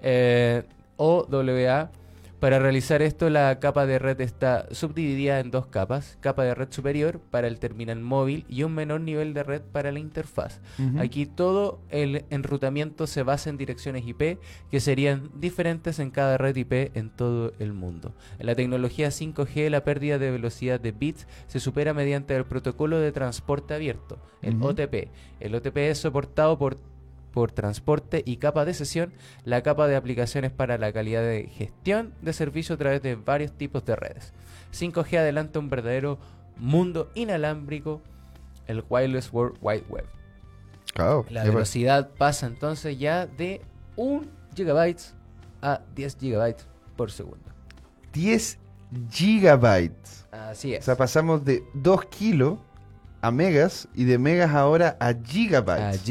[0.02, 0.64] eh,
[0.96, 1.90] OWA.
[2.44, 6.70] Para realizar esto, la capa de red está subdividida en dos capas, capa de red
[6.70, 10.60] superior para el terminal móvil y un menor nivel de red para la interfaz.
[10.98, 14.38] Aquí todo el enrutamiento se basa en direcciones IP
[14.70, 18.14] que serían diferentes en cada red IP en todo el mundo.
[18.38, 22.98] En la tecnología 5G la pérdida de velocidad de bits se supera mediante el protocolo
[22.98, 24.62] de transporte abierto, el.
[24.62, 25.08] OTP.
[25.40, 26.76] El OTP es soportado por
[27.34, 29.12] por transporte y capa de sesión,
[29.44, 33.50] la capa de aplicaciones para la calidad de gestión de servicio a través de varios
[33.52, 34.32] tipos de redes.
[34.72, 36.18] 5G adelanta un verdadero
[36.56, 38.00] mundo inalámbrico,
[38.68, 40.06] el Wireless World Wide Web.
[40.94, 41.26] Claro.
[41.28, 43.60] La velocidad pasa entonces ya de
[43.96, 44.22] 1
[44.56, 44.96] GB
[45.60, 46.56] a 10 GB
[46.96, 47.50] por segundo.
[48.12, 48.58] 10
[49.10, 50.26] gigabytes.
[50.30, 50.84] Así O es.
[50.84, 52.58] sea, pasamos de 2 kilos
[53.22, 56.04] a megas y de megas ahora a A gigabytes.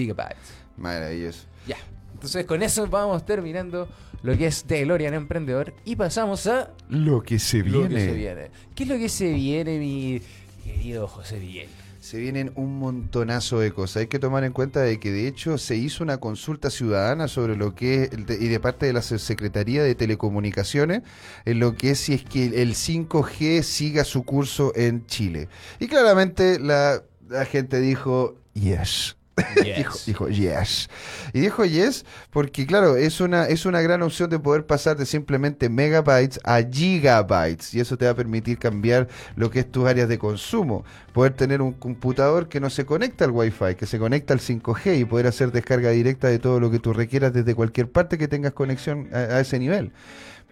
[0.77, 1.45] Maravilloso.
[1.67, 1.77] Ya.
[2.13, 3.87] Entonces con eso vamos terminando
[4.21, 7.95] lo que es DeLorean Emprendedor y pasamos a Lo que se lo viene.
[7.95, 8.51] que se viene.
[8.75, 10.21] ¿Qué es lo que se viene, mi
[10.63, 11.67] querido José Miguel?
[11.99, 13.97] Se vienen un montonazo de cosas.
[14.01, 17.55] Hay que tomar en cuenta de que de hecho se hizo una consulta ciudadana sobre
[17.55, 21.01] lo que es, de- y de parte de la Se- Secretaría de Telecomunicaciones,
[21.45, 25.47] en lo que es si es que el 5G siga su curso en Chile.
[25.79, 29.15] Y claramente la, la gente dijo, yes.
[29.75, 30.89] dijo, dijo yes.
[31.33, 35.05] Y dijo yes porque, claro, es una, es una gran opción de poder pasar de
[35.07, 37.73] simplemente megabytes a gigabytes.
[37.73, 40.83] Y eso te va a permitir cambiar lo que es tus áreas de consumo.
[41.13, 44.99] Poder tener un computador que no se conecta al Wi-Fi, que se conecta al 5G
[44.99, 48.27] y poder hacer descarga directa de todo lo que tú requieras desde cualquier parte que
[48.27, 49.91] tengas conexión a, a ese nivel.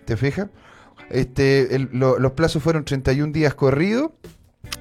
[0.06, 0.48] ¿Te fijas?
[1.10, 4.12] Este, el- lo- los plazos fueron 31 días corridos.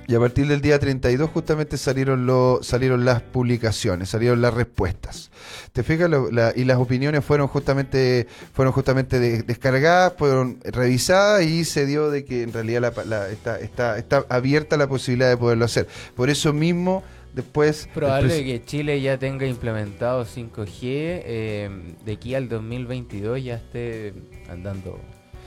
[0.06, 5.30] Y a partir del día 32 justamente salieron, lo, salieron las publicaciones, salieron las respuestas.
[5.72, 6.10] ¿Te fijas?
[6.10, 11.86] Lo- la- y las opiniones fueron justamente, fueron justamente de- descargadas, fueron revisadas y se
[11.86, 15.64] dio de que en realidad la, la- está, está, está abierta la posibilidad de poderlo
[15.64, 15.86] hacer.
[16.16, 17.88] Por eso mismo, después...
[17.94, 21.70] Probable que Chile ya tenga implementado 5G, eh,
[22.04, 24.12] de aquí al 2022 ya esté
[24.50, 24.98] andando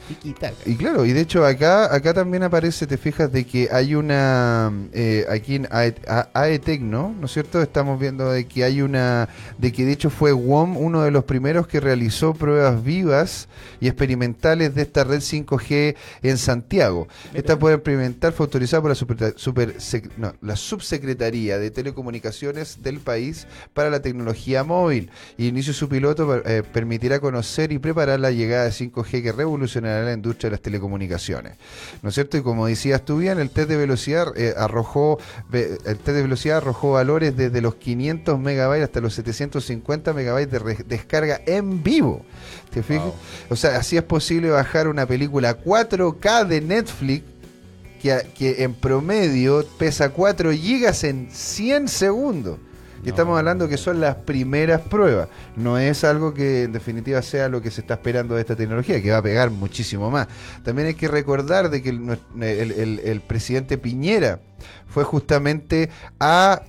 [0.08, 0.56] tiki-taka.
[0.66, 4.72] Y claro, y de hecho acá acá también aparece, te fijas, de que hay una,
[4.94, 7.16] eh, aquí en AE- A- AETEC, ¿no?
[7.20, 7.62] ¿No es cierto?
[7.62, 11.24] Estamos viendo de que hay una, de que de hecho fue WOM uno de los
[11.24, 13.48] primeros que realizó pruebas vivas
[13.80, 17.08] y experimentales de esta red 5G en Santiago.
[17.34, 18.96] Esta prueba experimental fue autorizada por la,
[19.38, 19.76] super,
[20.18, 25.10] no, la Subsecretaría de Telecomunicaciones del país para la tecnología móvil.
[25.38, 30.03] Y inicio su piloto eh, permitirá conocer y preparar la llegada de 5G que revolucionará
[30.06, 31.58] la industria de las telecomunicaciones.
[32.02, 32.38] ¿No es cierto?
[32.38, 35.20] Y como decías tú bien, el test de velocidad eh, arrojó
[35.52, 40.84] el test de velocidad arrojó valores desde los 500 megabytes hasta los 750 megabytes de
[40.86, 42.26] descarga en vivo.
[42.72, 43.14] ¿Te fijas?
[43.50, 47.24] O sea, así es posible bajar una película 4K de Netflix
[48.02, 52.60] que, en promedio pesa 4 gigas en 100 segundos.
[53.04, 55.28] Y estamos hablando que son las primeras pruebas.
[55.56, 59.02] No es algo que en definitiva sea lo que se está esperando de esta tecnología,
[59.02, 60.28] que va a pegar muchísimo más.
[60.64, 64.40] También hay que recordar de que el presidente Piñera
[64.88, 65.90] fue justamente
[66.20, 66.62] a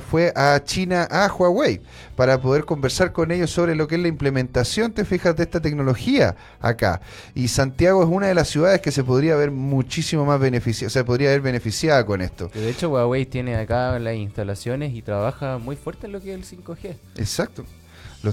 [0.00, 1.80] fue a China, a Huawei,
[2.16, 5.60] para poder conversar con ellos sobre lo que es la implementación, te fijas, de esta
[5.60, 7.00] tecnología acá.
[7.34, 10.90] Y Santiago es una de las ciudades que se podría ver muchísimo más beneficiada, o
[10.90, 12.50] sea, podría haber beneficiada con esto.
[12.54, 16.52] De hecho, Huawei tiene acá las instalaciones y trabaja muy fuerte en lo que es
[16.52, 16.96] el 5G.
[17.16, 17.64] Exacto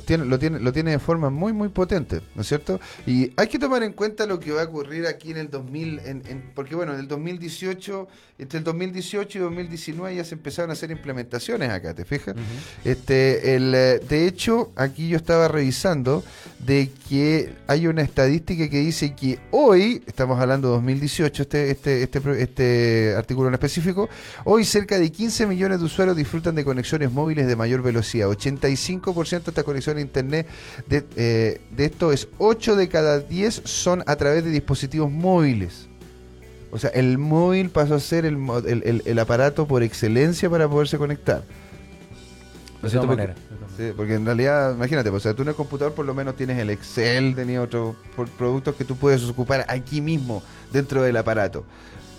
[0.02, 2.80] tiene, lo, tiene, lo tiene de forma muy, muy potente, ¿no es cierto?
[3.06, 6.00] Y hay que tomar en cuenta lo que va a ocurrir aquí en el 2000,
[6.00, 8.08] en, porque bueno, en el 2018,
[8.39, 12.36] entre el 2018 y 2019 ya se empezaron a hacer implementaciones acá, ¿te fijas?
[12.84, 16.24] este, el, eh, de hecho, aquí yo estaba revisando
[16.60, 22.04] de que hay una estadística que dice que hoy, estamos hablando de 2018, este, este,
[22.04, 24.10] este, este artículo en específico,
[24.45, 29.43] hoy cerca de 15 millones de usuarios disfrutan de conexiones móviles de mayor velocidad, 85%
[29.43, 30.48] de esta conexión a Internet
[30.88, 35.88] de, eh, de esto es 8 de cada 10 son a través de dispositivos móviles.
[36.72, 40.98] O sea, el móvil pasó a ser el, el, el, aparato por excelencia para poderse
[40.98, 41.44] conectar.
[42.82, 43.36] de todas manera.
[43.78, 46.36] Sí, porque en realidad, imagínate, pues, o sea, tú en el computador por lo menos
[46.36, 47.96] tienes el Excel, tenías otros
[48.38, 51.66] productos que tú puedes ocupar aquí mismo, dentro del aparato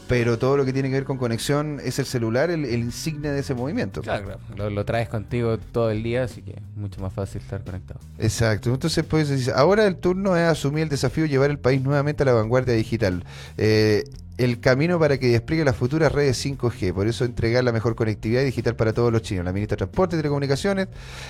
[0.08, 3.40] pero todo lo que tiene que ver con conexión es el celular el, insignia de
[3.40, 4.02] ese movimiento.
[4.02, 8.00] Claro, Lo, traes contigo todo el día, así que es mucho más fácil estar conectado.
[8.18, 8.72] Exacto.
[8.72, 12.26] Entonces, pues, ahora el turno es asumir el desafío de llevar el país nuevamente a
[12.26, 13.24] la vanguardia digital.
[13.56, 14.04] Eh,
[14.38, 16.92] el camino para que despliegue las futuras redes 5G.
[16.92, 19.44] Por eso entregar la mejor conectividad digital para todos los chinos.
[19.44, 20.88] La ministra de Transporte y Telecomunicaciones,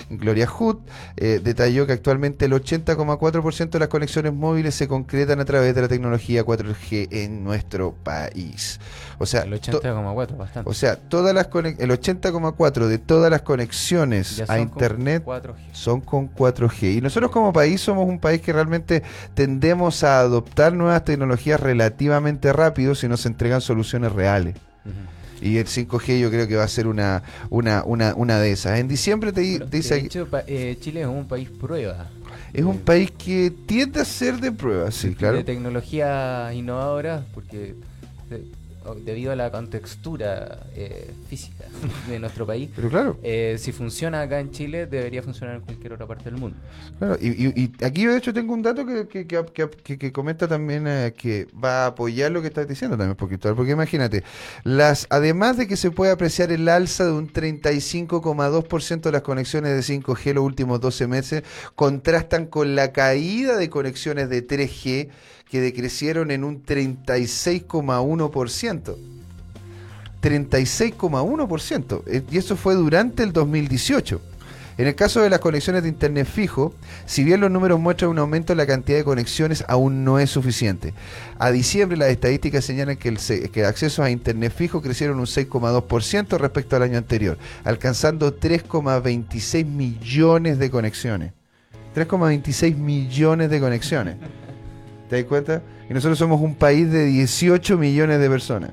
[0.09, 0.77] Gloria Hood,
[1.15, 5.81] eh, detalló que actualmente el 80,4% de las conexiones móviles se concretan a través de
[5.81, 8.79] la tecnología 4G en nuestro país.
[9.19, 10.69] O sea, el 80,4 bastante.
[10.69, 15.23] O sea, todas las el 80,4 de todas las conexiones a internet
[15.71, 16.97] son con 4G.
[16.97, 22.53] Y nosotros como país somos un país que realmente tendemos a adoptar nuevas tecnologías relativamente
[22.53, 24.55] rápido si nos entregan soluciones reales.
[25.41, 28.79] Y el 5G yo creo que va a ser una, una, una, una de esas.
[28.79, 29.95] En diciembre te, dice...
[29.95, 32.07] De hecho, eh, Chile es un país prueba.
[32.53, 35.37] Es un país que tiende a ser de prueba, sí, claro.
[35.37, 37.75] De tecnología innovadora, porque
[38.95, 41.65] debido a la contextura eh, física
[42.09, 42.69] de nuestro país.
[42.75, 43.17] Pero claro.
[43.23, 46.57] Eh, si funciona acá en Chile, debería funcionar en cualquier otra parte del mundo.
[46.99, 51.83] Claro, y, aquí de hecho tengo un dato que, que, comenta también eh, que va
[51.83, 54.23] a apoyar lo que estás diciendo también, porque, porque imagínate,
[54.63, 59.87] las además de que se puede apreciar el alza de un 35,2% de las conexiones
[59.87, 61.43] de 5G los últimos 12 meses,
[61.75, 65.09] contrastan con la caída de conexiones de 3G
[65.49, 68.95] que decrecieron en un 36,1%.
[70.21, 72.03] 36,1%.
[72.07, 74.21] Eh, y eso fue durante el 2018.
[74.77, 76.71] En el caso de las conexiones de Internet fijo,
[77.07, 80.29] si bien los números muestran un aumento en la cantidad de conexiones, aún no es
[80.29, 80.93] suficiente.
[81.39, 83.17] A diciembre las estadísticas señalan que el,
[83.51, 90.59] que accesos a Internet fijo crecieron un 6,2% respecto al año anterior, alcanzando 3,26 millones
[90.59, 91.33] de conexiones.
[91.95, 94.17] 3,26 millones de conexiones.
[95.09, 95.61] ¿Te das cuenta?
[95.89, 98.71] Y nosotros somos un país de 18 millones de personas.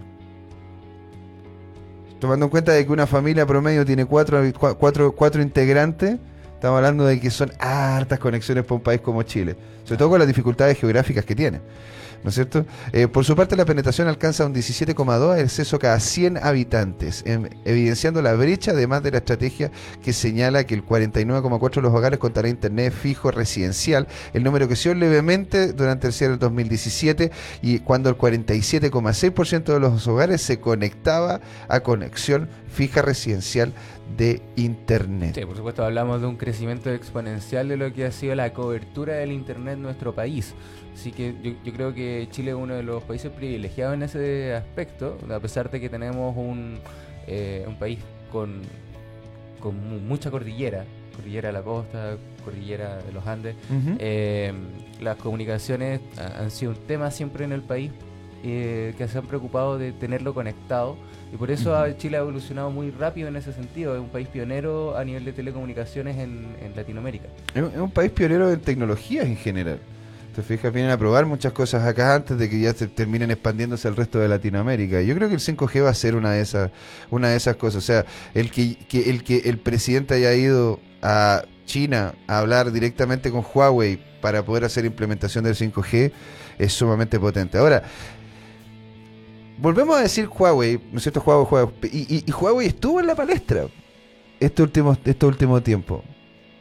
[2.18, 4.42] Tomando en cuenta de que una familia promedio tiene cuatro,
[4.78, 6.16] cuatro, integrantes,
[6.54, 9.56] estamos hablando de que son hartas conexiones para un país como Chile.
[9.84, 11.60] Sobre todo con las dificultades geográficas que tiene.
[12.24, 12.64] ¿No es cierto?
[12.92, 18.22] Eh, por su parte, la penetración alcanza un 17,2 exceso cada 100 habitantes, em, evidenciando
[18.22, 19.70] la brecha, además de la estrategia
[20.02, 24.94] que señala que el 49,4 de los hogares contará internet fijo residencial, el número creció
[24.94, 31.40] levemente durante el cierre del 2017 y cuando el 47,6% de los hogares se conectaba
[31.68, 33.72] a conexión fija residencial
[34.16, 35.34] de Internet.
[35.34, 39.14] Sí, por supuesto, hablamos de un crecimiento exponencial de lo que ha sido la cobertura
[39.14, 40.54] del Internet en nuestro país.
[40.94, 45.18] Así que yo, creo que Chile es uno de los países privilegiados en ese aspecto,
[45.28, 46.78] a pesar de que tenemos un,
[47.26, 47.98] eh, un país
[48.30, 48.62] con,
[49.60, 50.84] con mucha cordillera,
[51.16, 53.56] cordillera de la costa, cordillera de los Andes.
[53.98, 54.52] Eh,
[55.00, 57.90] las comunicaciones han sido un tema siempre en el país
[58.44, 60.96] eh, que se han preocupado de tenerlo conectado
[61.32, 63.94] y por eso Chile ha evolucionado muy rápido en ese sentido.
[63.94, 67.26] Es un país pionero a nivel de telecomunicaciones en, Latinoamérica.
[67.54, 69.78] Es un país pionero en tecnologías en general.
[70.34, 70.72] ¿Te fijas?
[70.72, 74.18] Vienen a probar muchas cosas acá antes de que ya se terminen expandiéndose al resto
[74.18, 75.00] de Latinoamérica.
[75.02, 76.70] Yo creo que el 5G va a ser una de esas,
[77.10, 77.78] una de esas cosas.
[77.84, 83.30] O sea, el que, el que el presidente haya ido a China a hablar directamente
[83.30, 86.10] con Huawei para poder hacer implementación del 5G
[86.58, 87.56] es sumamente potente.
[87.58, 87.84] Ahora,
[89.58, 91.22] volvemos a decir Huawei, ¿no es cierto?
[91.24, 93.66] Huawei, Huawei, y, y- y Huawei estuvo en la palestra
[94.40, 96.02] este último, este último tiempo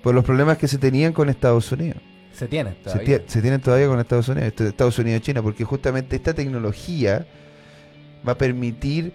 [0.04, 2.02] por los problemas que se tenían con Estados Unidos.
[2.34, 3.22] Se tiene Se, todavía.
[3.28, 7.26] se tienen todavía con Estados Unidos, este- Estados Unidos y China, porque justamente esta tecnología
[8.28, 9.14] va a permitir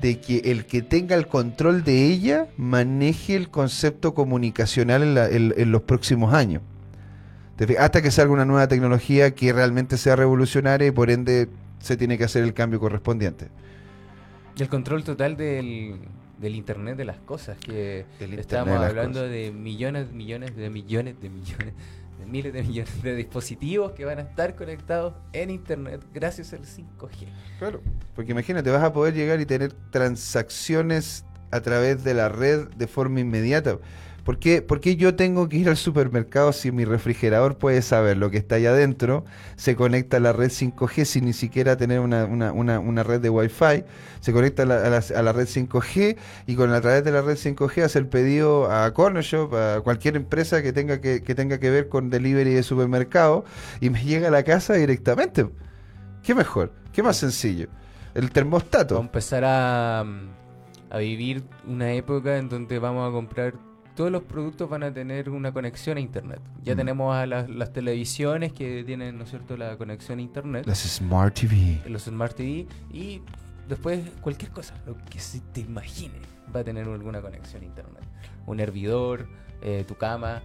[0.00, 5.28] de que el que tenga el control de ella maneje el concepto comunicacional en, la-
[5.28, 6.62] en- en los próximos años.
[7.78, 11.48] Hasta que salga una nueva tecnología que realmente sea revolucionaria y por ende
[11.78, 13.48] se tiene que hacer el cambio correspondiente.
[14.58, 15.96] Y el control total del,
[16.38, 19.30] del Internet de las cosas, que estamos de hablando cosas.
[19.30, 21.72] de millones, millones, de millones, de millones,
[22.18, 26.60] de miles de millones de dispositivos que van a estar conectados en Internet gracias al
[26.60, 27.28] 5G.
[27.58, 27.80] Claro.
[28.14, 32.86] Porque imagínate, vas a poder llegar y tener transacciones a través de la red de
[32.86, 33.78] forma inmediata.
[34.26, 38.16] ¿Por qué, por qué yo tengo que ir al supermercado si mi refrigerador puede saber
[38.16, 39.24] lo que está allá adentro?
[39.54, 43.30] Se conecta a la red 5G sin ni siquiera tener una, una- una- red de
[43.30, 43.84] Wi-Fi.
[44.18, 46.16] Se conecta a la, a la- red 5G
[46.48, 49.80] y con a través de la red 5G hace el pedido a Corner Shop, a
[49.82, 53.44] cualquier empresa que tenga que, que tenga que ver con delivery de supermercado
[53.80, 55.46] y me llega a la casa directamente.
[56.24, 56.72] ¿Qué mejor?
[56.92, 57.68] ¿Qué más sencillo?
[58.12, 59.00] El Vamos a termostato.
[59.00, 63.54] empezar a, a vivir una época en donde vamos a comprar
[63.96, 66.38] todos los productos van a tener una conexión a internet.
[66.62, 66.76] Ya Mm.
[66.76, 70.64] tenemos a las, las televisiones que tienen, ¿no es cierto?, la conexión a internet.
[70.66, 71.80] Las Smart TV.
[71.88, 73.22] los Smart TV y
[73.68, 76.14] después cualquier cosa, lo que se te imagine,
[76.54, 78.02] va a tener alguna conexión a internet.
[78.46, 79.26] Un hervidor,
[79.62, 80.42] eh, tu cama,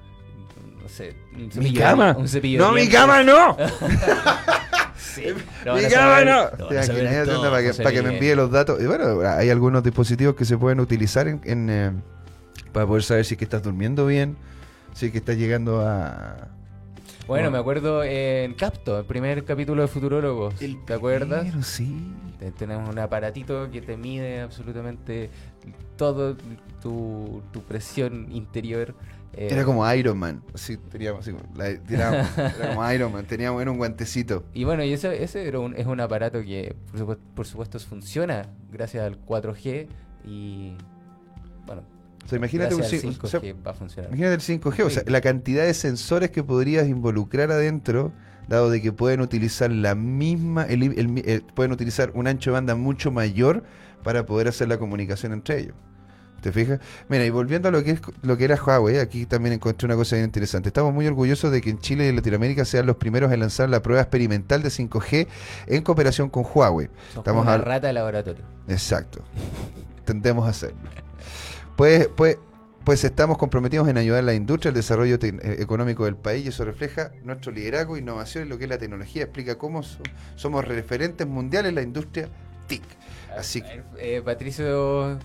[0.82, 2.16] no sé, un cepillo de- cama?
[2.18, 3.00] un cepillo ¡No, de mi dientes.
[3.00, 3.58] cama no!
[4.98, 5.24] Sí,
[5.66, 6.50] ¡Mi cama no!
[6.58, 8.82] para que, José para que me envíe los datos.
[8.82, 11.92] Y bueno, hay algunos dispositivos que se pueden utilizar en, en, eh,
[12.72, 14.38] para poder saber si es que estás durmiendo bien,
[14.94, 16.48] si es que estás llegando a...
[17.28, 17.52] Bueno, No.
[17.52, 20.56] me acuerdo en Capto, el primer capítulo de Futurólogos,
[20.86, 21.48] ¿te acuerdas?
[21.66, 22.12] Sí.
[22.40, 25.30] Te- Tenemos un aparatito que te mide absolutamente
[25.96, 26.36] todo
[26.82, 28.96] tu, tu presión interior.
[29.34, 30.42] eh, Era como Iron Man.
[30.54, 33.26] Así, teníamos, así, la- tirábamos, era como Iron Man.
[33.26, 34.44] Teníamos era un guantecito.
[34.54, 37.80] Y bueno, y ese, ese era un- es un aparato que por supuesto, por supuesto
[37.80, 39.88] funciona gracias al 4G
[40.26, 40.74] y
[42.26, 44.10] O sea, imagínate un gracias cin- al 5G o sea, va a funcionar.
[44.10, 48.14] Imagínate el 5G, o sea, la cantidad de sensores que podrías involucrar adentro,
[48.48, 52.52] dado de que pueden utilizar la misma, el, el mi- eh, pueden utilizar un ancho
[52.52, 53.64] de banda mucho mayor
[54.04, 55.76] para poder hacer la comunicación entre ellos.
[56.42, 56.80] ¿Te fijas?
[57.08, 59.96] Mira, y volviendo a lo que es lo que era Huawei, aquí también encontré una
[59.96, 60.70] cosa bien interesante.
[60.70, 63.70] Estamos muy orgullosos de que en Chile y en Latinoamérica sean los primeros en lanzar
[63.70, 65.28] la prueba experimental de 5G
[65.68, 66.88] en cooperación con Huawei.
[66.88, 68.44] Somos estamos una rata de laboratorio.
[68.68, 69.22] Exacto.
[70.04, 70.80] Tendemos a hacerlo.
[71.82, 72.38] Pues, pues,
[72.84, 76.50] pues estamos comprometidos en ayudar a la industria, el desarrollo eh, económico del país y
[76.50, 79.24] eso refleja nuestro liderazgo, innovación en lo que es la tecnología.
[79.24, 79.98] Explica cómo so-
[80.36, 82.30] somos referentes mundiales en la industria
[82.68, 82.84] TIC.
[83.36, 85.18] Así que, Eh, Patricio,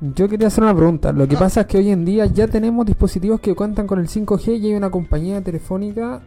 [0.00, 1.10] Yo quería hacer una pregunta.
[1.10, 4.06] Lo que pasa es que hoy en día ya tenemos dispositivos que cuentan con el
[4.06, 6.20] 5G y hay una compañía telefónica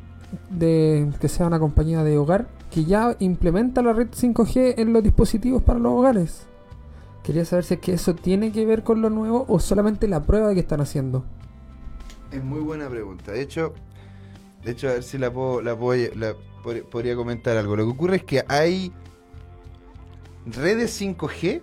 [0.50, 5.02] de que sea una compañía de hogar que ya implementa la red 5G en los
[5.04, 6.48] dispositivos para los hogares.
[7.30, 10.24] Quería saber si es que eso tiene que ver con lo nuevo o solamente la
[10.24, 11.24] prueba que están haciendo.
[12.32, 13.34] es muy buena pregunta.
[13.34, 13.76] De hecho,
[14.64, 16.10] de hecho a ver si la puedo, la puedo-
[16.90, 17.76] podría comentar algo.
[17.76, 18.92] Lo que ocurre es que hay
[20.48, 21.62] redes 5G.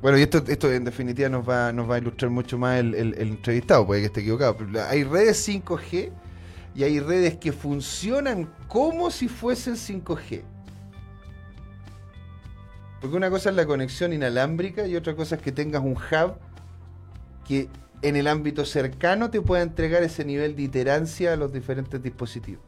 [0.00, 2.94] Bueno, y esto, esto en definitiva nos va, nos va a ilustrar mucho más el,
[2.94, 4.56] el- el entrevistado, puede que esté equivocado.
[4.58, 6.12] Pero hay redes 5G
[6.76, 10.44] y hay redes que funcionan como si fuesen 5G.
[13.00, 16.34] Porque una cosa es la conexión inalámbrica y otra cosa es que tengas un hub
[17.46, 17.68] que
[18.02, 22.64] en el ámbito cercano te pueda entregar ese nivel de iterancia a los diferentes dispositivos.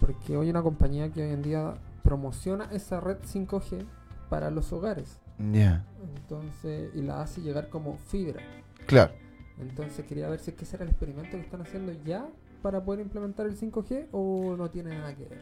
[0.00, 3.84] Porque hoy hay una compañía que hoy en día promociona esa red 5G
[4.28, 5.18] para los hogares.
[5.52, 5.84] Ya.
[6.16, 8.42] Entonces, y la hace llegar como fibra.
[8.86, 9.12] Claro.
[9.58, 12.26] Entonces quería ver si es que ese era el experimento que están haciendo ya
[12.62, 15.40] para poder implementar el 5G o no tiene nada que ver.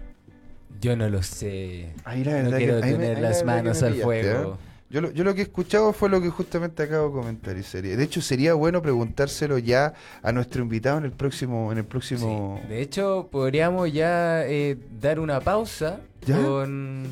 [0.81, 1.91] Yo no lo sé.
[2.05, 4.55] Ahí la No quiero que- ahí me- tener las manos me al pillaste, fuego.
[4.55, 4.57] ¿eh?
[4.91, 7.63] Yo lo, yo lo que he escuchado fue lo que justamente acabo de comentar y
[7.63, 7.97] sería.
[7.97, 12.61] De hecho, sería bueno preguntárselo ya a nuestro invitado en el próximo, en el próximo.
[12.63, 16.37] Sí, De hecho, podríamos ya eh, dar una pausa ¿Ya?
[16.43, 17.07] con,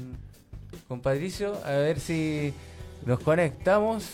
[0.88, 2.52] con Patricio a ver si
[3.06, 4.10] nos conectamos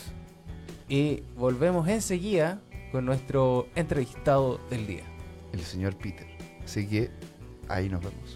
[0.88, 2.60] y volvemos enseguida
[2.92, 5.02] con nuestro entrevistado del día.
[5.52, 6.26] el señor Peter.
[6.64, 7.10] Así que
[7.68, 8.35] ahí nos vemos.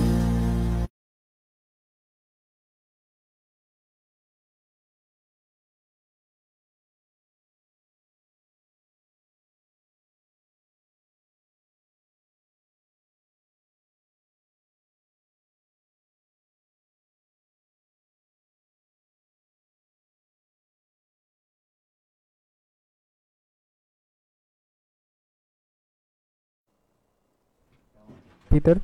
[28.51, 28.81] Peter.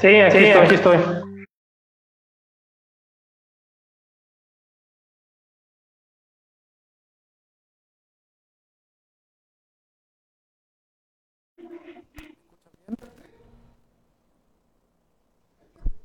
[0.00, 0.64] Sí, aquí estoy.
[0.64, 0.98] Aquí estoy.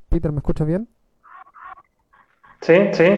[0.09, 0.87] Peter, ¿me escuchas bien?
[2.61, 3.15] Sí, sí.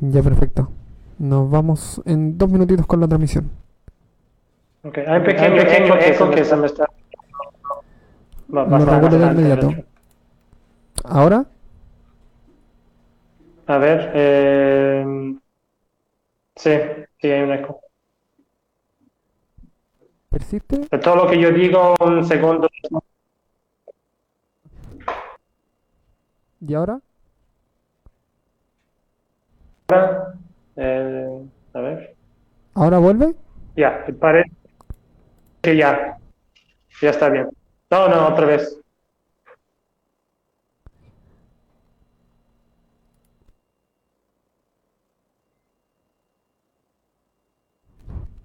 [0.00, 0.70] Ya, perfecto.
[1.18, 3.50] Nos vamos en dos minutitos con la transmisión.
[4.84, 5.04] Okay.
[5.06, 6.86] Hay un pequeño, pequeño eco que se me está.
[8.54, 9.70] Va- regulo de inmediato.
[11.04, 11.46] ¿Ahora?
[13.66, 14.12] A ver.
[14.14, 15.34] Eh...
[16.54, 16.70] Sí,
[17.20, 17.80] sí, hay un eco.
[20.30, 20.78] ¿Persiste?
[20.90, 22.68] De todo lo que yo digo, un segundo.
[26.60, 27.00] ¿Y ahora?
[30.76, 32.16] Eh, a ver.
[32.74, 33.34] ¿Ahora vuelve?
[33.76, 34.50] Ya, parece
[35.62, 36.18] que ya.
[37.02, 37.48] Ya está bien.
[37.90, 38.80] No, no, otra vez.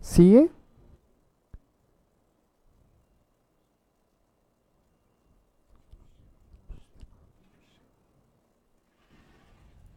[0.02, 0.50] ¿Sigue?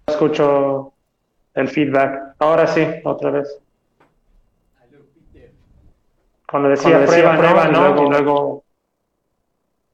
[0.06, 0.93] Escucho
[1.54, 2.34] el feedback.
[2.38, 3.60] Ahora sí, otra vez.
[6.50, 8.64] Cuando decía, prueba, prueba, no, y luego...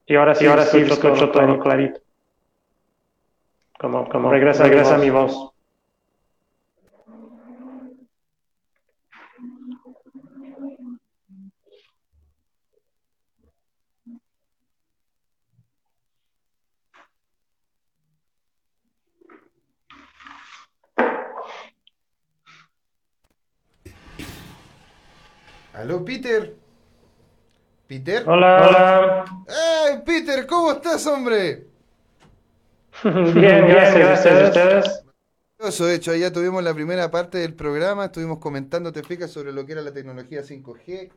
[0.05, 2.01] Y ahora sí, ahora sí, escucho todo clarito.
[3.79, 5.53] Como, como regresa, regresa mi voz.
[25.91, 26.55] Aló, Peter.
[27.85, 28.23] Peter.
[28.25, 29.25] Hola, hola.
[29.45, 30.47] ¡Hey, Peter!
[30.47, 31.67] ¿Cómo estás, hombre?
[33.03, 34.19] Bien, gracias.
[34.19, 35.03] ¿Ustedes?
[35.59, 35.77] ¿Ustedes?
[35.79, 39.65] De hecho, ya tuvimos la primera parte del programa, estuvimos comentando, te fijas, sobre lo
[39.65, 41.11] que era la tecnología 5G,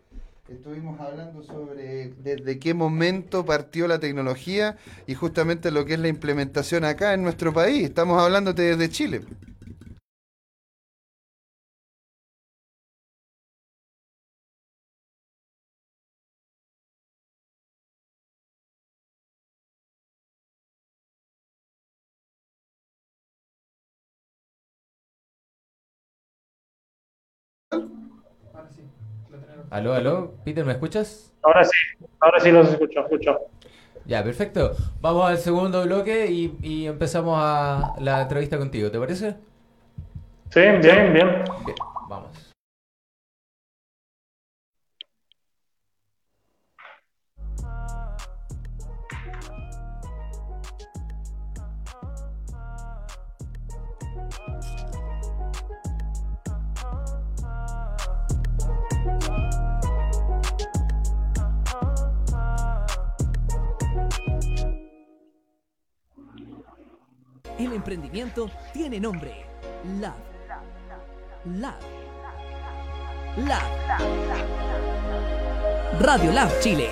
[0.49, 6.09] estuvimos hablando sobre desde qué momento partió la tecnología y justamente lo que es la
[6.09, 7.85] implementación acá en nuestro país.
[7.85, 9.21] Estamos hablándote desde Chile.
[29.75, 31.33] Aló, aló, Peter, ¿me escuchas?
[31.43, 31.73] Ahora sí,
[32.21, 33.41] ahora sí los escucho, escucho.
[34.07, 34.71] Ya, perfecto.
[35.01, 39.35] Vamos al segundo bloque y, y empezamos a la entrevista contigo, ¿te parece?
[40.51, 41.43] Sí, bien, bien.
[41.67, 41.77] Bien,
[67.59, 69.33] El emprendimiento tiene nombre.
[70.01, 70.15] Lab.
[71.57, 71.75] Lab.
[73.47, 73.63] Lab.
[76.01, 76.89] Radio Lab Chile.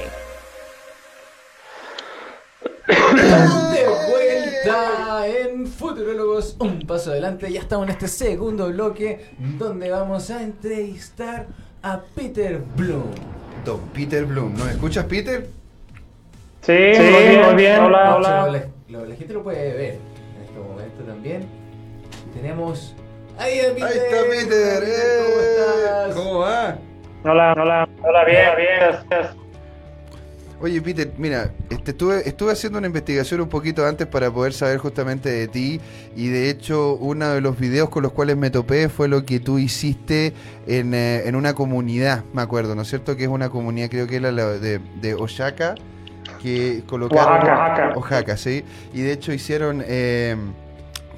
[2.87, 7.51] De vuelta en Futurólogos, un paso adelante.
[7.51, 11.49] Ya estamos en este segundo bloque donde vamos a entrevistar
[11.83, 13.11] a Peter Bloom.
[13.65, 14.55] Don Peter Bloom.
[14.55, 15.49] ¿Nos escuchas, Peter?
[16.61, 17.81] Sí, muy bien, muy bien.
[17.81, 18.69] Hola, hola.
[18.89, 20.12] La, gente lo puede ver
[20.53, 21.49] este momento también.
[22.35, 22.95] Tenemos.
[23.39, 23.85] Ahí a Peter.
[23.85, 24.83] Ahí está Peter.
[24.83, 25.51] ¿Cómo ¡Eh!
[25.51, 26.15] estás?
[26.15, 26.79] ¿Cómo va?
[27.25, 27.89] Hola, hola.
[28.03, 29.05] Hola, bien, bien.
[29.09, 29.37] Gracias.
[30.61, 34.79] Oye, Peter, mira, este, estuve, estuve haciendo una investigación un poquito antes para poder saber
[34.79, 35.81] justamente de ti
[36.15, 39.41] y de hecho uno de los videos con los cuales me topé fue lo que
[39.41, 40.33] tú hiciste
[40.69, 43.17] en, eh, en una comunidad, me acuerdo, ¿no es cierto?
[43.17, 45.75] Que es una comunidad, creo que era la de, de Osaka,
[46.43, 47.93] que colocaron Oaxaca.
[47.97, 50.37] Oaxaca, sí, y de hecho hicieron eh,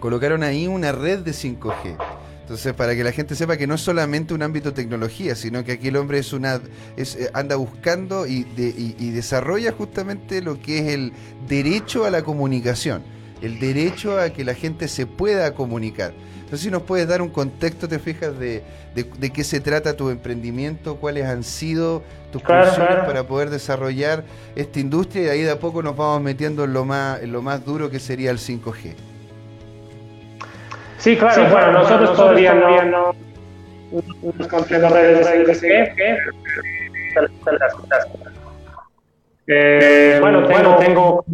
[0.01, 1.97] colocaron ahí una red de 5G.
[2.43, 5.65] Entonces, para que la gente sepa que no es solamente un ámbito de tecnología, sino
[5.65, 6.61] que aquí el hombre es una
[6.95, 11.13] es, eh, anda buscando y, de- y- y desarrolla justamente lo que es el
[11.49, 13.03] derecho a la comunicación,
[13.41, 16.13] el derecho a que la gente se pueda comunicar.
[16.45, 18.63] Entonces, si nos puedes dar un contexto, te fijas, de,
[18.95, 22.71] de- de qué se trata tu emprendimiento, cuáles han sido tus Claro,
[23.07, 24.25] para poder desarrollar
[24.55, 27.43] esta industria y ahí de a poco nos vamos metiendo en lo más, en lo
[27.43, 28.93] más duro que sería el 5G.
[30.99, 33.15] Sí, claro, Sí, bueno, nosotros bueno, todavía nosotros no,
[33.93, 36.19] no estamos construyendo redes de 5G.
[39.47, 41.25] Eh, bueno, tengo, tengo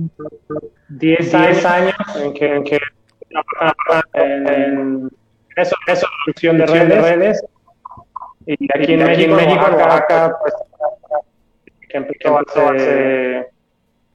[0.89, 2.79] 10 años, años en que, en que
[4.15, 5.11] en
[5.57, 7.45] eso, eso, producción de redes.
[8.47, 10.55] Y aquí en México, México Oaxaca, pues,
[11.89, 13.47] que empezó hace,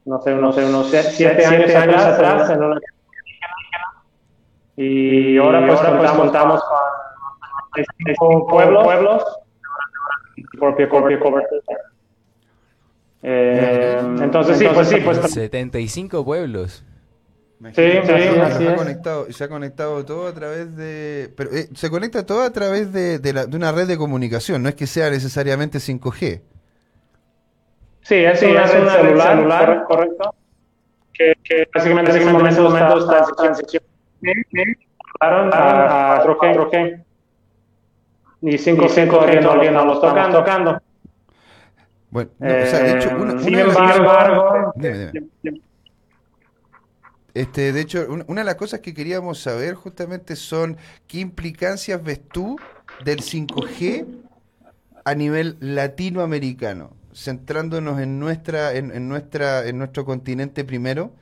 [0.06, 2.80] no sé, unos, unos 7 años, años atrás en una
[4.78, 9.24] y ahora pues, ahora, pues contamos con 65 pueblos, pueblos
[10.60, 11.78] propio, propio cobertura.
[13.24, 16.84] Eh, entonces, sí, pues sí, pues 75 pueblos.
[17.58, 21.52] Sí, sí, Imagínate, así se ha conectado, se ha conectado todo a través de, pero
[21.52, 24.70] eh, se conecta todo a través de, de la- de una red de comunicación, no
[24.70, 26.42] es que sea necesariamente 5G.
[28.02, 30.36] Sí, es Sí, una, es red una celular, red celular, corre- correcto.
[31.14, 33.84] Que, que básicamente en ese momento, momento está transición
[35.20, 37.04] pasaron a 4G, 4G.
[38.42, 40.78] Y 5 5G todavía no lo estamos tocando.
[42.12, 45.62] Bueno, no, o sea, de hecho, una, Eh, una sin embargo, Dime, dime.
[47.36, 50.78] Este, de hecho, un- una de las cosas que queríamos saber justamente son
[51.08, 52.58] qué implicancias ves tú
[52.98, 54.08] del 5G
[55.06, 61.14] a nivel latinoamericano, centrándonos en nuestra, en, en nuestra, en nuestro continente primero,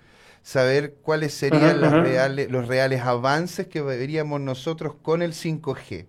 [0.44, 6.08] saber cuáles serían las reales, los reales avances que veríamos nosotros con el 5G.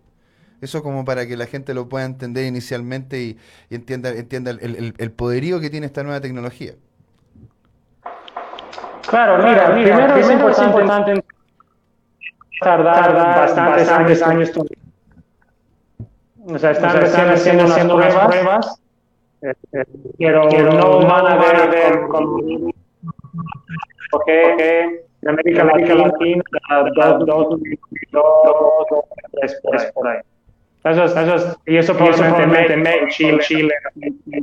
[0.61, 3.39] Eso como para que la gente lo pueda entender inicialmente y,
[3.71, 6.75] y entienda, entienda el, el- el poderío que tiene esta nueva tecnología.
[9.09, 11.25] Claro, mira, primero, es importante,
[12.61, 14.53] tardar, bastantes, años.
[16.47, 18.83] O sea, están, haciendo, haciendo unas pruebas,
[19.43, 19.85] eh, eh,
[20.19, 22.73] pero, no van a ver, ver con,
[24.11, 26.43] porque en América, América Latina,
[26.95, 27.61] dos, dos, dos,
[28.13, 29.87] dos, tres por ahí.
[29.95, 30.19] por ahí.
[30.85, 33.75] Eso es, eso es, y eso probablemente en México, Chile, Chile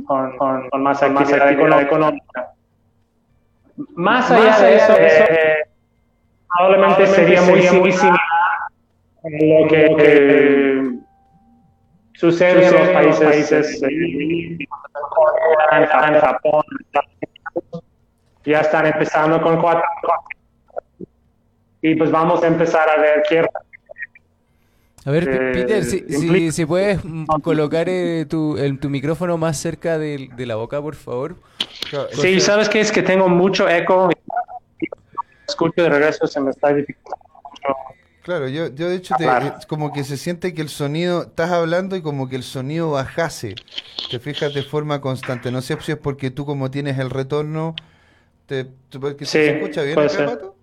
[0.06, 2.52] con, con, con más actividad económica.
[3.94, 5.68] Más allá de eso, eh,
[6.48, 8.20] probablemente sería muy, muy similar
[9.24, 10.92] a lo que, que
[12.14, 14.58] sucede en los países, eh,
[15.10, 16.62] Corea, en Japón,
[18.44, 19.84] ya están empezando con cuatro
[21.82, 23.44] y pues vamos a empezar a ver qué
[25.04, 28.88] A ver, Eh, Peter, si, si- implica- si puedes mm, colocar eh, tu, el- tu
[28.88, 31.36] micrófono más cerca de, de la boca, por favor.
[31.90, 34.08] Claro, Sí, sabes que es que tengo mucho eco.
[35.48, 37.76] Escucho de regreso, se me está dificultando mucho.
[38.22, 41.50] Claro, yo, yo de hecho te- eh, como que se siente que el sonido, estás
[41.50, 43.56] hablando y como que el sonido bajase,
[44.10, 45.50] te fijas de forma constante.
[45.50, 47.74] No sé si es porque tú como tienes el retorno,
[48.46, 50.26] te, tú- porque Sí, ¿se escucha bien puede acá, ser.
[50.26, 50.56] Pato?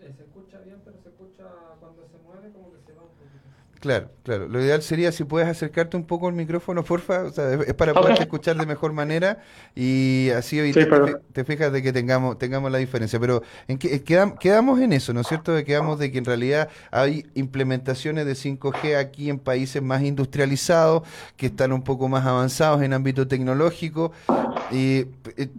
[0.00, 1.44] Se escucha bien, pero se escucha
[1.80, 3.40] cuando se mueve como que se va un poquito.
[3.80, 4.48] Claro, claro.
[4.48, 7.22] Lo ideal sería si puedes acercarte un poco al micrófono, porfa.
[7.22, 8.00] O sea, es para Ok.
[8.00, 9.38] poder escuchar de mejor manera
[9.76, 13.20] y así evitar pero- fi- te fijas de que tengamos tengamos la diferencia.
[13.20, 15.54] Pero en que, quedam- quedamos en eso, ¿no es cierto?
[15.54, 21.02] De quedamos de que en realidad hay implementaciones de 5G aquí en países más industrializados,
[21.36, 24.12] que están un poco más avanzados en ámbito tecnológico.
[24.72, 25.06] Eh,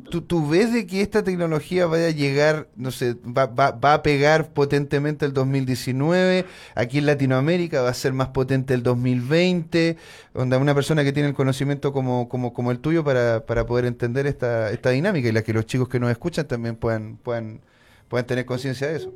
[0.09, 3.95] ¿tú, tú ves de que esta tecnología vaya a llegar, no sé, va, va, va
[3.95, 6.45] a pegar potentemente el 2019,
[6.75, 9.97] aquí en Latinoamérica va a ser más potente el 2020,
[10.33, 13.85] donde una persona que tiene el conocimiento como, como, como el tuyo para, para poder
[13.85, 17.61] entender esta, esta dinámica y la que los chicos que nos escuchan también puedan, puedan,
[18.07, 19.13] puedan tener conciencia de eso.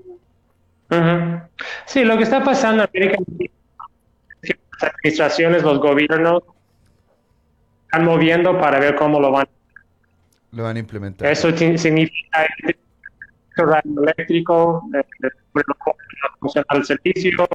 [1.86, 3.18] Sí, lo que está pasando en América
[4.84, 6.44] las administraciones, los gobiernos,
[7.86, 9.48] están moviendo para ver cómo lo van.
[10.54, 11.32] Lo van a implementar.
[11.32, 12.76] Eso significa el
[13.68, 17.48] radioeléctrico, eh, eh, el servicio,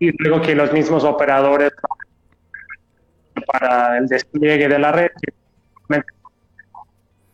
[0.00, 1.72] y luego que los mismos operadores
[3.46, 5.10] para el despliegue de la red.
[5.88, 5.94] O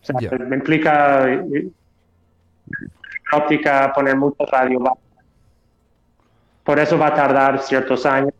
[0.02, 1.70] sea, me implica eh,
[3.32, 4.98] óptica poner mucho radio.
[6.62, 8.34] Por eso va a tardar ciertos años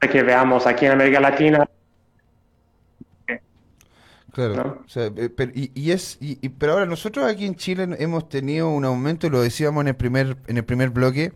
[0.00, 1.68] que veamos aquí en América Latina.
[4.46, 4.54] Claro.
[4.64, 4.82] ¿no?
[4.86, 7.88] O sea, eh, pero, y, y es, y, y- pero ahora nosotros aquí en Chile
[7.98, 11.32] hemos tenido un aumento, lo decíamos en el primer, en el primer bloque,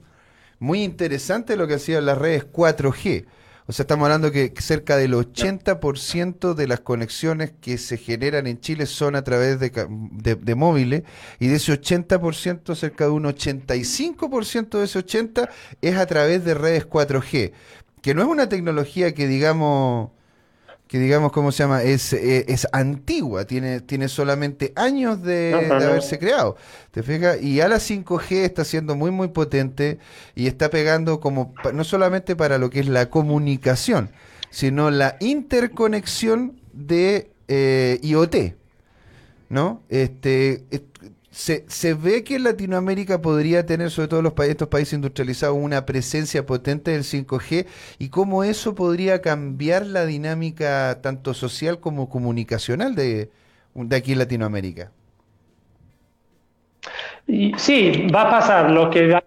[0.61, 3.27] muy interesante lo que hacían las redes 4G.
[3.67, 8.61] O sea, estamos hablando que cerca del 80% de las conexiones que se generan en
[8.61, 11.03] Chile son a través de, de móviles
[11.39, 15.49] y de ese 80%, cerca de un 85% de ese 80%
[15.81, 17.53] es a través de redes 4G,
[18.01, 20.11] que no es una tecnología que digamos
[20.93, 21.83] que digamos, ¿cómo se llama?
[21.83, 25.79] Es, eh, es antigua, tiene, tiene solamente años de, Ajá.
[25.79, 26.57] de haberse creado.
[26.91, 27.41] ¿Te fijas?
[27.41, 29.99] Y a la 5G está siendo muy, muy potente
[30.35, 34.11] y está pegando como, no solamente para lo que es la comunicación,
[34.51, 38.37] sino la interconexión de eh, IoT.
[39.49, 39.83] ¿No?
[39.89, 40.92] Este, est-
[41.33, 45.87] se, se ve que Latinoamérica podría tener, sobre todo los pa- estos países industrializados, una
[45.87, 47.67] presencia potente del 5G
[47.99, 53.31] y cómo eso podría cambiar la dinámica tanto social como comunicacional de,
[53.75, 54.93] de aquí en Latinoamérica.
[57.27, 59.19] Y sí, va a pasar lo que,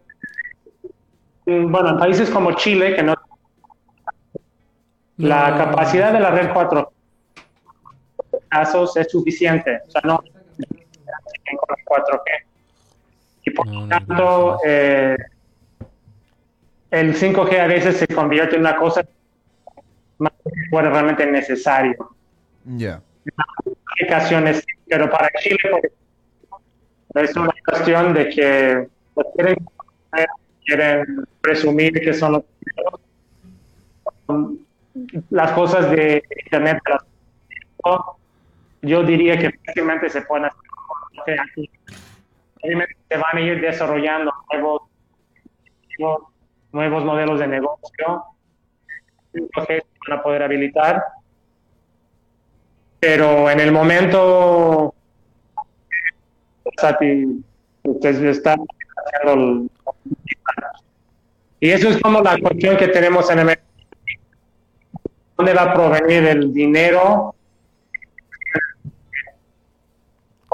[1.45, 3.15] mm, bueno, en países como Chile, que no,
[5.17, 6.91] la capacidad de la red 4
[8.49, 10.23] casos es suficiente, o sea, no
[11.57, 12.43] con 4G.
[13.45, 15.15] Y por lo no tanto, eh,
[16.91, 19.05] el 5G a veces se convierte en una cosa
[20.17, 21.95] más que fuera realmente necesario.
[22.65, 23.01] Ya.
[23.91, 25.57] aplicaciones, pero para Chile
[27.09, 29.55] pues, es una cuestión de que pues, quieren,
[30.65, 32.43] quieren presumir que son los
[35.29, 36.79] las cosas de Internet.
[38.81, 40.64] Yo diría que fácilmente se pueden hacer
[43.09, 44.81] se van a ir desarrollando nuevos,
[46.71, 48.23] nuevos- modelos de negocio
[49.31, 51.03] que van a poder habilitar
[52.99, 54.93] pero en el momento
[59.05, 59.69] haciendo el-
[61.59, 63.59] y eso es como la cuestión que tenemos en el
[65.37, 67.34] dónde va a provenir el dinero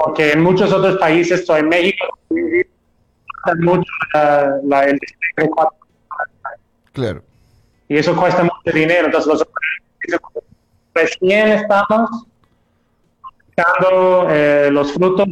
[0.04, 2.18] porque en muchos otros países estoy en México
[3.60, 4.98] mucho la, la- el
[5.54, 5.76] cuatro,
[6.92, 7.22] Claro.
[7.88, 9.46] y eso cuesta mucho dinero entonces los
[10.94, 12.26] recién estamos
[13.56, 15.26] sacando eh, los frutos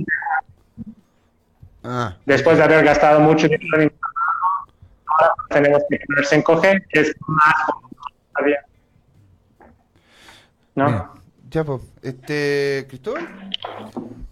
[1.83, 3.93] Ah, después de haber gastado mucho dinero en
[5.07, 7.55] ahora tenemos que tener 5G que es más
[8.35, 8.59] todavía
[10.75, 10.85] ¿no?
[10.87, 11.11] mira.
[11.51, 11.83] Ya, pues.
[12.03, 13.29] Este, Cristóbal.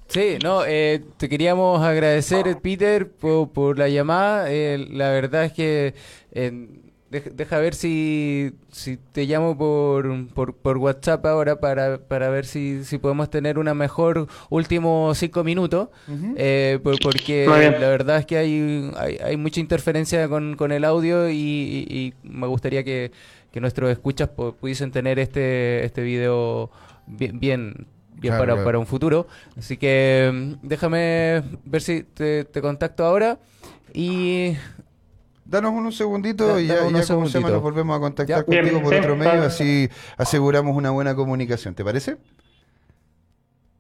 [0.08, 4.50] Sí, no, eh, te queríamos agradecer, Peter, por, por la llamada.
[4.50, 5.94] Eh, la verdad es que
[6.32, 6.68] eh,
[7.10, 12.46] deja, deja ver si, si te llamo por, por, por WhatsApp ahora para, para ver
[12.46, 15.88] si, si podemos tener una mejor últimos cinco minutos.
[16.36, 17.44] eh, por- porque
[17.80, 21.86] la verdad es que hay, hay, hay mucha interferencia con, con el audio y, y-
[21.96, 23.10] y me gustaría que,
[23.52, 26.70] que nuestros escuchas pu- pudiesen tener este, este video
[27.08, 28.64] bien, bien, bien Claro, para, claro.
[28.64, 29.26] para un futuro.
[29.56, 30.30] Así que
[30.62, 33.38] mm, déjame ver si te, te contacto ahora
[33.94, 34.54] y
[35.44, 38.36] Danos unos segunditos Da- y ya, unos ya como se llama, nos volvemos a contactar
[38.38, 38.44] Ya.
[38.44, 39.88] contigo Bien, por sí, otro medio, así
[40.18, 41.74] aseguramos una buena comunicación.
[41.74, 42.18] ¿Te parece?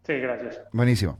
[0.06, 1.18] sí gracias Buenísimo.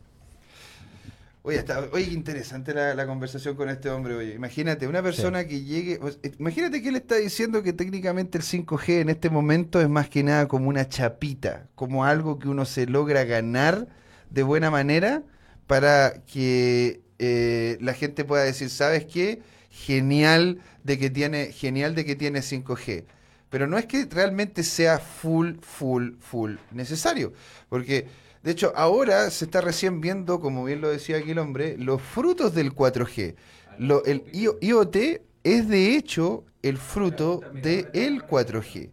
[1.49, 4.15] Oye, está, oye, interesante la, la conversación con este hombre.
[4.15, 5.99] Oye, imagínate, una persona que llegue.
[6.39, 10.23] imagínate que él está diciendo que técnicamente el 5G en este momento es más que
[10.23, 13.89] nada como una chapita, como algo que uno se logra ganar
[14.29, 15.23] de buena manera
[15.67, 19.41] para que eh, la gente pueda decir, ¿sabes qué?
[19.71, 23.07] Genial de que tiene, genial de que tiene 5G.
[23.49, 27.33] Pero no es que realmente sea full, full, full necesario.
[27.71, 28.07] Porque,
[28.43, 32.01] de hecho, ahora se está recién viendo, como bien lo decía aquí el hombre, los
[32.01, 33.35] frutos del 4G.
[33.79, 34.97] Lo, el IO- IoT
[35.45, 38.91] es de hecho el fruto del 4G.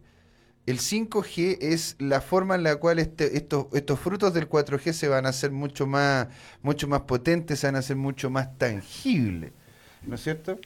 [0.66, 5.06] El 5G es la forma en la cual este- estos, estos frutos del 4G se
[5.08, 6.26] van a hacer mucho más,
[6.62, 9.52] mucho más potentes, se van a hacer mucho más tangibles.
[10.04, 10.58] ¿No es cierto?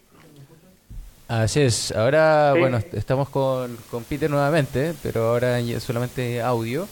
[1.29, 1.93] así es.
[1.93, 2.61] Ahora, Sí.
[2.61, 6.89] bueno, est- estamos con, con Peter nuevamente, pero ahora solamente audio.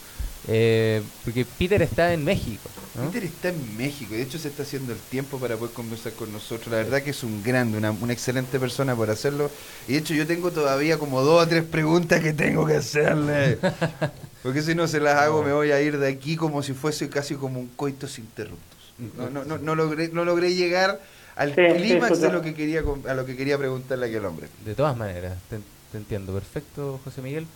[0.50, 2.70] Eh, porque Peter está en México.
[2.94, 3.10] ¿no?
[3.10, 6.12] Peter está en México y de hecho se está haciendo el tiempo para poder conversar
[6.14, 6.68] con nosotros.
[6.68, 9.50] La verdad que es un grande, una, una excelente persona por hacerlo.
[9.86, 13.58] Y de hecho yo tengo todavía como dos o tres preguntas que tengo que hacerle.
[14.42, 17.10] Porque si no se las hago me voy a ir de aquí como si fuese
[17.10, 18.78] casi como un coitus interruptus.
[19.16, 20.98] No, no, no, no logré, no logré llegar
[21.36, 24.24] al Sí, sí, clímax de lo que quería a lo que quería preguntarle a aquel
[24.24, 24.48] hombre.
[24.64, 25.58] De todas maneras, te,
[25.92, 26.32] te entiendo.
[26.32, 27.46] Perfecto, José Miguel.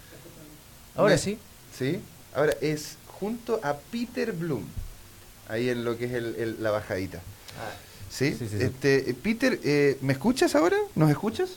[0.95, 1.38] Ahora sí.
[1.76, 2.01] ¿Sí?
[2.35, 4.64] Ahora es junto a Peter Bloom,
[5.49, 7.20] ahí en lo que es el- el- la bajadita.
[8.11, 8.33] ¿Sí?
[8.39, 8.64] Sí, sí, sí.
[8.64, 10.76] Este, Peter, eh, ¿me escuchas ahora?
[10.95, 11.51] ¿Nos escuchas?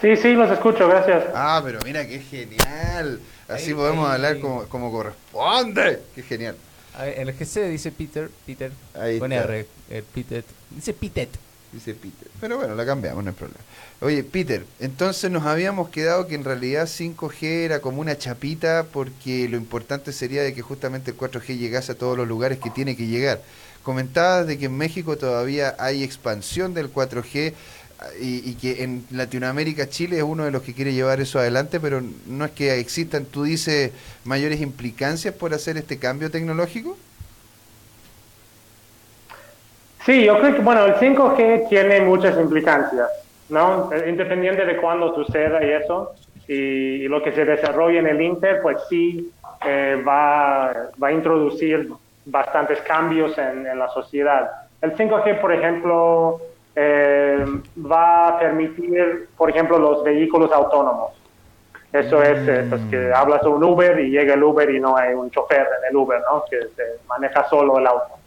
[0.00, 1.24] Sí, sí, los escucho, gracias.
[1.34, 3.20] Ah, pero mira, qué genial.
[3.48, 6.00] Así Ahí- podemos ahí- hablar como, como corresponde.
[6.14, 6.56] Qué genial.
[6.96, 9.44] A ver, En el GC dice Peter, Peter, Ahí con está.
[9.44, 11.28] R, el Peter, dice Pitet.
[11.74, 12.28] Dice Peter.
[12.40, 13.60] Pero bueno, la cambiamos, no hay problema.
[14.00, 19.48] Oye, Peter, entonces nos habíamos quedado que en realidad 5G era como una chapita porque
[19.48, 22.96] lo importante sería de que justamente el 4G llegase a todos los lugares que tiene
[22.96, 23.42] que llegar.
[23.82, 27.54] Comentabas de que en México todavía hay expansión del 4G
[27.98, 31.40] ah, y, y que en Latinoamérica Chile es uno de los que quiere llevar eso
[31.40, 33.90] adelante, pero no es que existan, tú dices,
[34.22, 36.96] mayores implicancias por hacer este cambio tecnológico.
[40.04, 43.08] Sí, yo creo que, bueno, el 5G tiene muchas implicancias,
[43.48, 43.90] ¿no?
[43.92, 46.12] Eh, Independiente de cuándo suceda y eso,
[46.46, 46.54] y,
[47.04, 49.32] y lo que se desarrolla en el Inter, pues sí
[49.64, 51.90] eh, va, va a introducir
[52.26, 54.50] bastantes cambios en, en la sociedad.
[54.82, 56.40] El 5G, por ejemplo,
[56.76, 57.42] eh,
[57.78, 61.12] va a permitir, por ejemplo, los vehículos autónomos.
[61.92, 64.96] Eso es, eh, pues, que hablas de un Uber y llega el Uber y no
[64.96, 66.44] hay un chofer en el Uber, ¿no?
[66.50, 68.18] Que se maneja solo el auto.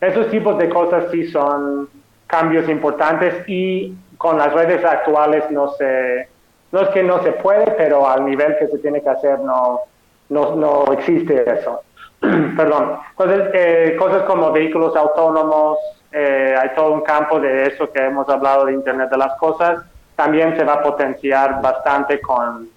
[0.00, 1.88] Esos tipos de cosas sí son
[2.26, 6.28] cambios importantes y con las redes actuales no se,
[6.72, 9.80] no es que no se puede, pero al nivel que se tiene que hacer no,
[10.28, 11.82] no, no existe eso.
[12.20, 12.98] Perdón.
[13.10, 15.78] Entonces, eh, cosas como vehículos autónomos,
[16.12, 19.80] eh, hay todo un campo de eso que hemos hablado de Internet de las Cosas,
[20.14, 22.68] también se va a potenciar bastante con,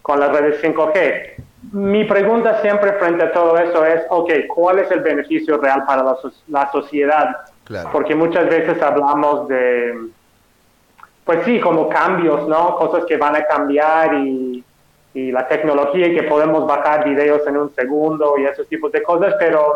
[0.00, 1.34] con las redes 5G.
[1.72, 6.02] Mi pregunta siempre frente a todo eso es, ok, ¿cuál es el beneficio real para
[6.02, 7.36] la, so- la sociedad?
[7.64, 7.90] Claro.
[7.92, 9.94] Porque muchas veces hablamos de,
[11.24, 12.76] pues sí, como cambios, ¿no?
[12.76, 14.62] Cosas que van a cambiar y,
[15.14, 19.02] y la tecnología y que podemos bajar videos en un segundo y esos tipos de
[19.02, 19.72] cosas, pero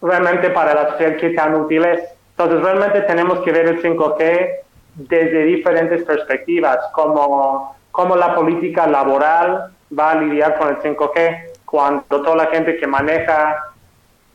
[0.00, 2.02] realmente para la sociedad qué tan útil es.
[2.30, 4.50] Entonces realmente tenemos que ver el 5G
[4.94, 12.22] desde diferentes perspectivas, como, como la política laboral va a lidiar con el 5G cuando
[12.22, 13.72] toda la gente que maneja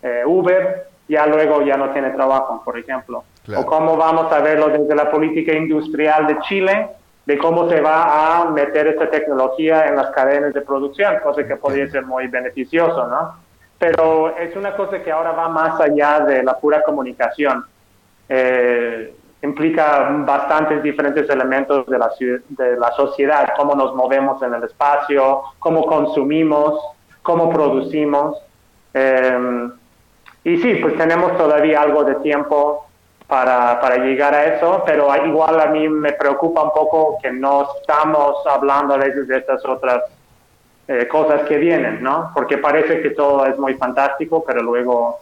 [0.02, 3.24] eh, Uber ya luego ya no tiene trabajo, por ejemplo.
[3.46, 3.62] Claro.
[3.62, 6.90] O cómo vamos a verlo desde la política industrial de Chile,
[7.26, 11.56] de cómo se va a meter esta tecnología en las cadenas de producción, cosa que
[11.56, 13.36] podría ser muy beneficioso, ¿no?
[13.80, 17.64] Pero es una cosa que ahora va más allá de la pura comunicación.
[18.28, 24.64] Eh, implica bastantes diferentes elementos de la, de la sociedad, cómo nos movemos en el
[24.64, 26.80] espacio, cómo consumimos,
[27.22, 28.38] cómo producimos.
[28.94, 29.70] Eh,
[30.44, 32.88] y sí, pues tenemos todavía algo de tiempo
[33.28, 37.68] para, para llegar a eso, pero igual a mí me preocupa un poco que no
[37.80, 40.04] estamos hablando a veces de estas otras
[40.88, 42.32] eh, cosas que vienen, ¿no?
[42.34, 45.20] Porque parece que todo es muy fantástico, pero luego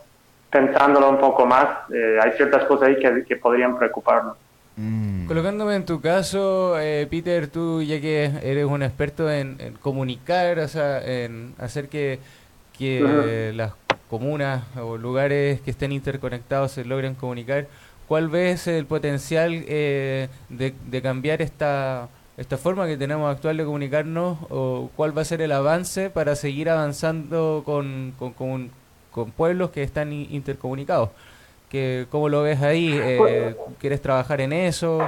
[0.49, 4.37] pensándolo un poco más, eh, hay ciertas cosas ahí que, que podrían preocuparnos.
[4.77, 5.25] Mm.
[5.27, 10.59] Colocándome en tu caso, eh, Peter, tú ya que eres un experto en, en comunicar,
[10.59, 12.19] o sea, en hacer que,
[13.55, 13.71] las
[14.09, 17.67] comunas o lugares que estén interconectados se logren comunicar,
[18.07, 23.63] ¿cuál ves el potencial eh, de, de cambiar esta, esta forma que tenemos actual de
[23.63, 24.37] comunicarnos?
[24.49, 28.71] ¿O cuál va a ser el avance para seguir avanzando con, con, con-
[29.15, 31.09] con pueblos que están intercomunicados?
[31.69, 32.99] que ¿Cómo lo ves ahí?
[33.01, 34.99] Eh, ¿Quieres trabajar en eso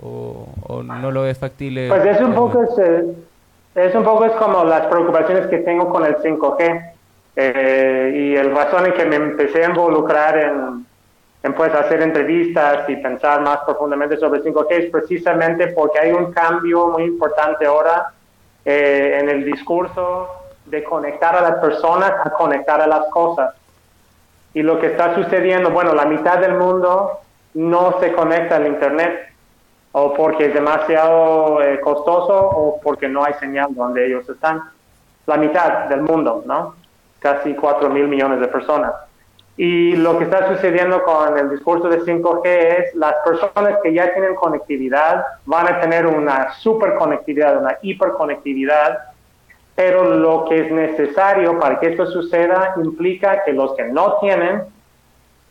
[0.00, 1.88] o, o no lo ves factible?
[1.88, 3.04] Pues es un poco es, eh,
[3.74, 6.92] es un poco es como las preocupaciones que tengo con el 5G
[7.34, 10.86] eh, y el razón en que me empecé a involucrar en,
[11.42, 16.12] en pues hacer entrevistas y pensar más profundamente sobre el 5G es precisamente porque hay
[16.12, 18.12] un cambio muy importante ahora
[18.64, 23.54] eh, en el discurso de conectar a las personas a conectar a las cosas.
[24.54, 27.20] Y lo que está sucediendo, bueno, la mitad del mundo
[27.54, 29.32] no se conecta al Internet
[29.92, 34.62] o porque es demasiado eh, costoso o porque no hay señal donde ellos están.
[35.26, 36.74] La mitad del mundo, ¿no?
[37.18, 38.92] Casi 4 mil millones de personas.
[39.56, 44.12] Y lo que está sucediendo con el discurso de 5G es las personas que ya
[44.12, 48.98] tienen conectividad van a tener una superconectividad, una hiperconectividad,
[49.76, 54.64] pero lo que es necesario para que esto suceda implica que los que no tienen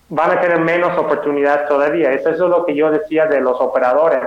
[0.10, 2.12] van a tener menos oportunidades todavía.
[2.12, 4.22] Eso es lo que yo decía de los operadores.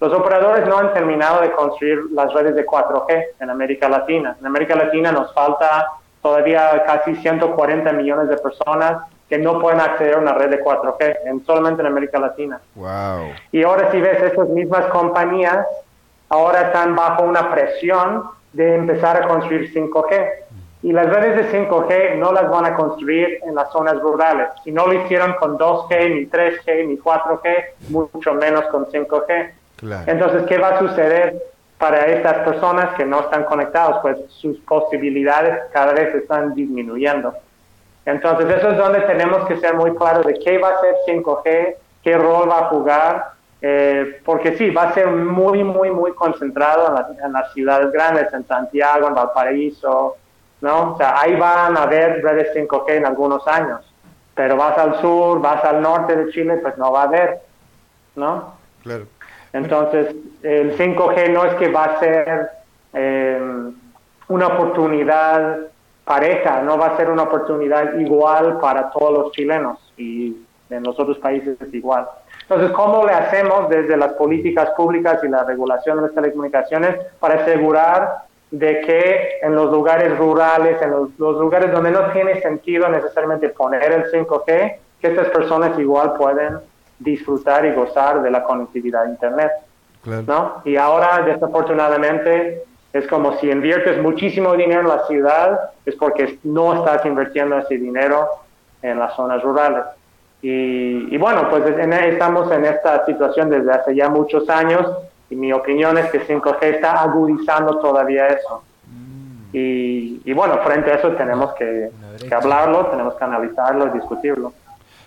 [0.00, 4.36] Los operadores no han terminado de construir las redes de 4G en América Latina.
[4.40, 5.88] En América Latina nos falta
[6.22, 11.16] todavía casi 140 millones de personas que no pueden acceder a una red de 4G,
[11.26, 12.60] en, solamente en América Latina.
[12.74, 13.32] Wow.
[13.52, 15.66] Y ahora si ves, estas mismas compañías
[16.30, 20.28] ahora están bajo una presión de empezar a construir 5G.
[20.82, 24.48] Y las redes de 5G no las van a construir en las zonas rurales.
[24.62, 29.50] Si no lo hicieron con 2G, ni 3G, ni 4G, mucho menos con 5G.
[30.06, 31.42] Entonces, ¿qué va a suceder
[31.78, 33.98] para estas personas que no están conectados?
[34.02, 37.34] Pues sus posibilidades cada vez están disminuyendo.
[38.04, 41.74] Entonces, eso es donde tenemos que ser muy claros de qué va a ser 5G,
[42.02, 46.94] qué rol va a jugar, eh, porque sí, va a ser muy, muy, muy concentrado
[47.22, 50.16] en, las ciudades grandes, en Santiago, en Valparaíso,
[50.60, 50.92] ¿no?
[50.92, 53.80] O sea, ahí van a haber redes 5G en algunos años,
[54.34, 57.40] pero vas al sur, vas al norte de Chile, pues no va a haber,
[58.14, 58.54] ¿no?
[58.82, 59.06] Claro.
[59.52, 62.50] Entonces, el 5G no es que va a ser
[62.92, 63.70] eh,
[64.28, 65.58] una oportunidad
[66.04, 70.36] pareja, no va a ser una oportunidad igual para todos los chilenos y
[70.70, 72.06] en los otros países es igual.
[72.48, 77.42] Entonces, ¿cómo le hacemos desde las políticas públicas y la regulación de las telecomunicaciones para
[77.42, 83.50] asegurar de que en los lugares rurales, en los, lugares donde no tiene sentido necesariamente
[83.50, 86.58] poner el 5G, que estas personas igual pueden
[86.98, 89.52] disfrutar y gozar de la conectividad a Internet?
[90.26, 90.62] ¿no?
[90.64, 96.72] Y ahora, desafortunadamente, es como si inviertes muchísimo dinero en la ciudad, es porque no
[96.72, 98.26] estás invirtiendo ese dinero
[98.80, 99.84] en las zonas rurales.
[100.40, 104.86] Y, bueno, pues estamos en esta situación desde hace ya muchos años
[105.30, 108.62] y mi opinión es que 5G está agudizando todavía eso.
[108.86, 109.50] Mm.
[109.52, 111.90] Y, bueno, frente a eso tenemos que,
[112.30, 114.52] hablarlo, tenemos que analizarlo y discutirlo.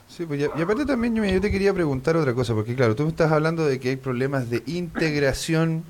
[0.08, 3.04] Sí, pues y aparte también yo, yo te quería preguntar otra cosa, porque claro, tú
[3.04, 5.86] me estás hablando de que hay problemas de integración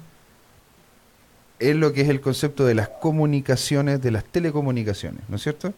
[1.61, 5.73] es lo que es el concepto de las comunicaciones, de las telecomunicaciones, ¿no es cierto?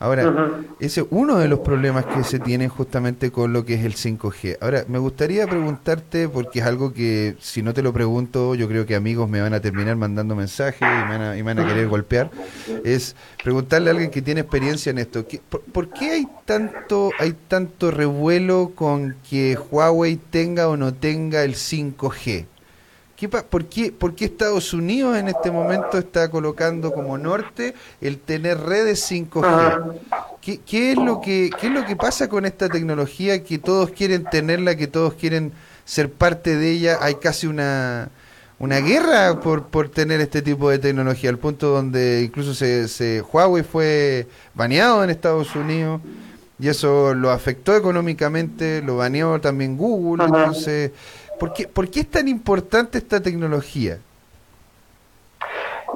[0.00, 3.84] Ahora, ese es uno de los problemas que se tienen justamente con lo que es
[3.84, 4.58] el 5G.
[4.60, 8.86] Ahora, me gustaría preguntarte, porque es algo que si no te lo pregunto, yo creo
[8.86, 11.66] que amigos me van a terminar mandando mensajes y me van a, y van a
[11.66, 12.30] querer golpear,
[12.84, 17.34] es preguntarle a alguien que tiene experiencia en esto, por, ¿por, qué hay tanto, hay
[17.48, 22.46] tanto revuelo con que Huawei tenga o no tenga el 5G?
[23.26, 28.60] Por, qué, ¿Por qué Estados Unidos en este momento está colocando como norte el tener
[28.60, 29.98] redes 5G?
[30.40, 33.90] ¿Qué, qué, es lo que, ¿Qué es lo que pasa con esta tecnología que todos
[33.90, 35.52] quieren tenerla, que todos quieren
[35.84, 36.98] ser parte de ella?
[37.00, 38.10] Hay casi una,
[38.60, 43.20] una guerra por, por tener este tipo de tecnología, al punto donde incluso se, se
[43.20, 46.00] Huawei fue baneado en Estados Unidos
[46.60, 50.90] y eso lo afectó económicamente, lo baneó también Google, entonces
[51.38, 53.98] ¿Por qué, ¿Por qué es tan importante esta tecnología?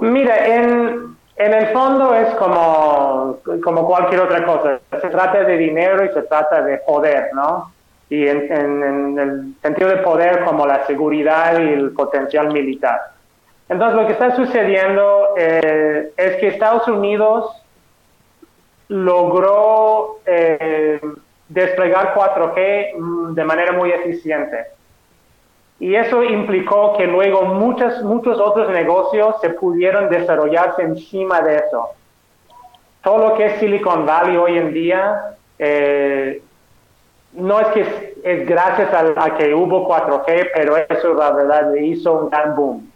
[0.00, 4.80] Mira, en, en el fondo es como, como cualquier otra cosa.
[5.00, 7.72] Se trata de dinero y se trata de poder, ¿no?
[8.08, 13.00] Y en, en, el sentido de poder como la seguridad y el potencial militar.
[13.68, 17.50] Entonces lo que está sucediendo eh, es que Estados Unidos
[18.88, 21.00] logró eh,
[21.48, 24.66] desplegar 4G mm, de manera muy eficiente.
[25.82, 31.88] Y eso implicó que luego muchos, muchos otros negocios se pudieron desarrollarse encima de eso.
[33.02, 36.40] Todo lo que es Silicon Valley hoy en día, eh,
[37.32, 42.12] no es que es, gracias a, que hubo 4G, pero eso la verdad le hizo
[42.12, 42.88] un gran boom.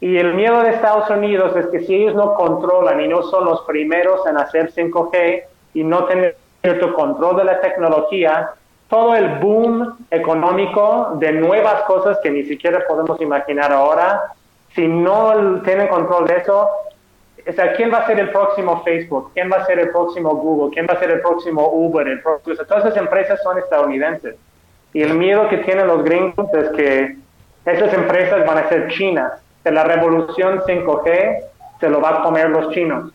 [0.00, 3.44] Y el miedo de Estados Unidos es que si ellos no controlan y no son
[3.44, 5.42] los primeros en hacer 5G
[5.74, 8.54] y no tienen cierto control de la tecnología,
[8.88, 14.22] todo el boom económico de nuevas cosas que ni siquiera podemos imaginar ahora,
[14.74, 16.68] si no tienen control de eso,
[17.48, 19.30] o sea, ¿quién va a ser el próximo Facebook?
[19.34, 20.74] ¿Quién va a ser el próximo Google?
[20.74, 22.06] ¿Quién va a ser el próximo Uber?
[22.06, 24.36] El próximo, todas esas empresas son estadounidenses.
[24.92, 27.16] Y el miedo que tienen los gringos es que
[27.64, 29.32] esas empresas van a ser chinas.
[29.62, 31.38] De la revolución 5G
[31.80, 33.12] se lo va a comer los chinos.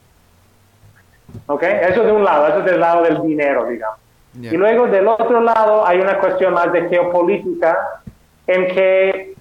[1.47, 1.63] ¿Ok?
[1.63, 3.99] Eso de un lado, eso es del lado del dinero, digamos.
[4.40, 8.02] Y luego del otro lado hay una cuestión más de geopolítica
[8.48, 9.34] en que,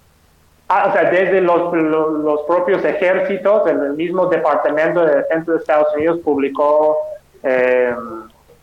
[0.68, 5.94] ah, o sea, desde los, los, propios ejércitos, el mismo Departamento de Defensa de Estados
[5.94, 6.98] Unidos publicó,
[7.42, 7.94] eh,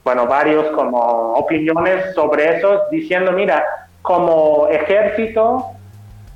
[0.03, 3.63] bueno, varios como opiniones sobre eso, diciendo, mira,
[4.01, 5.65] como ejército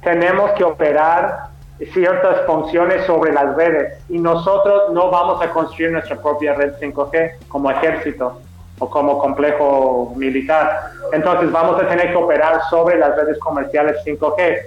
[0.04, 1.52] tenemos que operar
[1.94, 7.48] ciertas funciones sobre las redes y nosotros no vamos a construir nuestra propia red 5G
[7.48, 8.40] como ejército
[8.82, 10.92] o como complejo militar.
[11.14, 14.58] Entonces vamos a tener que operar sobre las redes comerciales 5G,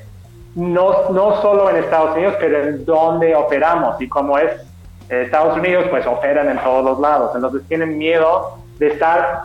[0.54, 4.00] no, no solo en Estados Unidos, pero en donde operamos.
[4.00, 4.52] Y como es
[5.08, 7.32] Estados Unidos, pues operan en todos los lados.
[7.34, 9.42] Entonces tienen miedo de estar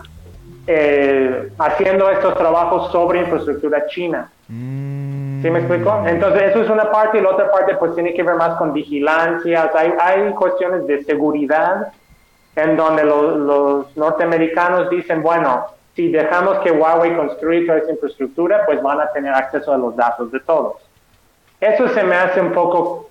[0.68, 4.30] eh, haciendo estos trabajos sobre infraestructura china.
[4.50, 5.42] Mm.
[5.42, 6.04] ¿Sí me explico?
[6.06, 8.72] Entonces eso es una parte y la otra parte pues tiene que ver más con
[8.72, 9.72] vigilancia.
[9.74, 11.92] hay, hay cuestiones de seguridad
[12.64, 18.66] en donde lo- los norteamericanos dicen, bueno, si dejamos que Huawei construya toda esa infraestructura,
[18.66, 20.76] pues van a tener acceso a los datos de todos.
[21.60, 23.10] Eso se me hace un poco,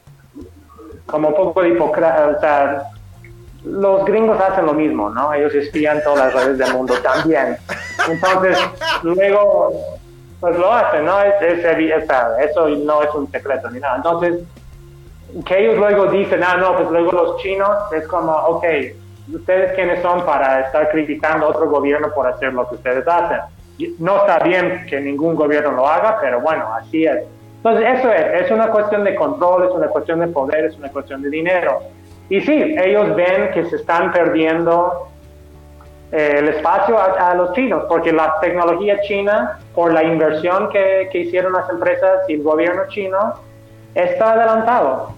[1.06, 2.82] como un poco de hipocresía, o sea,
[3.64, 5.34] los gringos hacen lo mismo, ¿no?
[5.34, 7.56] Ellos espían todas las redes del mundo también.
[8.08, 8.56] Entonces,
[9.02, 9.70] luego,
[10.40, 11.20] pues lo hacen, ¿no?
[11.20, 13.96] Es, es sea, eso no es un secreto ni nada.
[13.96, 14.38] Entonces,
[15.44, 18.64] que ellos luego dicen, ah, no, pues luego los chinos, es como, ok,
[19.32, 23.40] ¿ustedes quiénes son para estar criticando a otro gobierno por hacer lo que ustedes hacen?
[23.98, 27.18] No está bien que ningún gobierno lo haga, pero bueno, así es.
[27.58, 30.88] Entonces, eso es, es una cuestión de control, es una cuestión de poder, es una
[30.90, 31.80] cuestión de dinero.
[32.28, 35.08] Y sí, ellos ven que se están perdiendo
[36.12, 41.08] eh, el espacio a, a los chinos, porque la tecnología china, por la inversión que,
[41.12, 43.34] que hicieron las empresas y el gobierno chino,
[43.94, 45.17] está adelantado.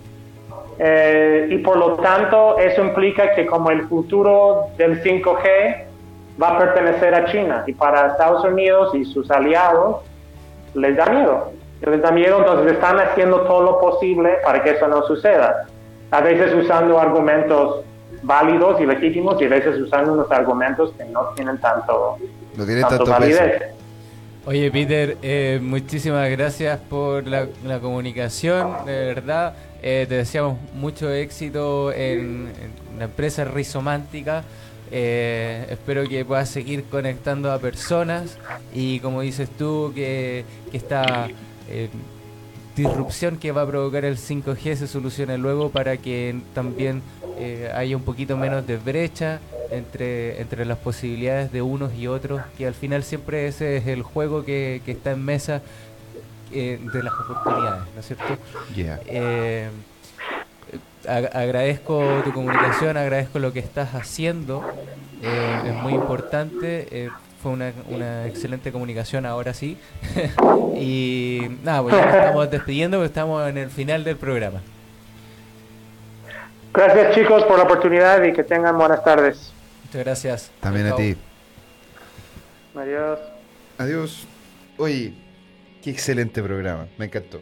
[0.82, 5.84] Eh, y por lo tanto, eso implica que como el futuro del 5G
[6.42, 9.96] va a pertenecer a China y para Estados Unidos y sus aliados
[10.72, 11.52] les da miedo.
[11.82, 15.66] Les da miedo, entonces están haciendo todo lo posible para que eso no suceda.
[16.12, 17.84] A veces usando argumentos
[18.22, 22.16] válidos y legítimos y a veces usando unos argumentos que no tienen tanto,
[22.56, 23.42] No tiene tanto tanto peso.
[24.46, 27.46] Oye, Peter, eh, muchísimas gracias por la,
[27.78, 29.54] comunicación, de verdad.
[29.82, 32.50] Eh, te deseamos mucho éxito en,
[32.98, 34.44] la empresa Rizomántica.
[34.90, 38.38] Eh, espero que puedas seguir conectando a personas
[38.74, 41.28] y como dices tú, que, que esta
[41.68, 41.90] eh,
[42.74, 47.02] disrupción que va a provocar el 5G se solucione luego para que también
[47.40, 52.42] eh, haya un poquito menos de brecha entre, entre las posibilidades de unos y otros,
[52.58, 55.62] que al final siempre ese es el juego que, que está en mesa
[56.52, 58.24] eh, de las oportunidades, ¿no es cierto?
[58.74, 59.00] Yeah.
[59.06, 59.68] Eh,
[61.06, 64.64] ag- agradezco tu comunicación, agradezco lo que estás haciendo,
[65.22, 67.10] eh, es muy importante, eh,
[67.42, 69.78] fue una, una excelente comunicación ahora sí.
[70.76, 74.60] y nada, pues ya nos estamos despidiendo, porque estamos en el final del programa.
[76.72, 79.52] Gracias chicos por la oportunidad y que tengan buenas tardes.
[79.84, 80.50] Muchas gracias.
[80.60, 81.16] También a ti.
[82.74, 83.18] Adiós.
[83.78, 84.26] Adiós.
[84.78, 85.14] Oye,
[85.82, 86.86] qué excelente programa.
[86.96, 87.40] Me encantó.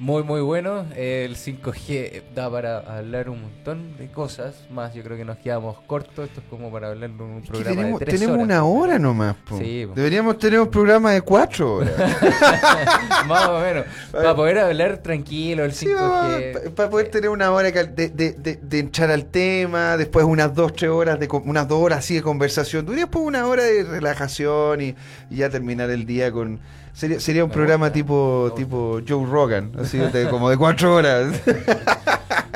[0.00, 0.86] Muy, muy bueno.
[0.94, 4.54] El 5G da para hablar un montón de cosas.
[4.70, 6.28] Más, yo creo que nos quedamos cortos.
[6.28, 8.44] Esto es como para hablar de un Es programa tenemos de tres tenemos horas.
[8.46, 9.34] una hora nomás.
[9.44, 9.58] po.
[9.58, 9.94] Sí, po.
[9.94, 11.92] Deberíamos tener un programa de cuatro horas.
[13.26, 13.86] Más o menos.
[14.12, 16.74] Para poder hablar tranquilo el 5G.
[16.74, 20.74] para poder tener una hora de, de, de, de entrar al tema, después unas dos,
[20.74, 24.80] tres horas, de unas dos horas así de conversación, y después una hora de relajación
[24.80, 24.94] y,
[25.28, 26.60] y ya terminar el día con...
[26.98, 30.96] Sería, sería un Me programa gusta, tipo tipo Joe Rogan, así de- como de cuatro
[30.96, 31.40] horas.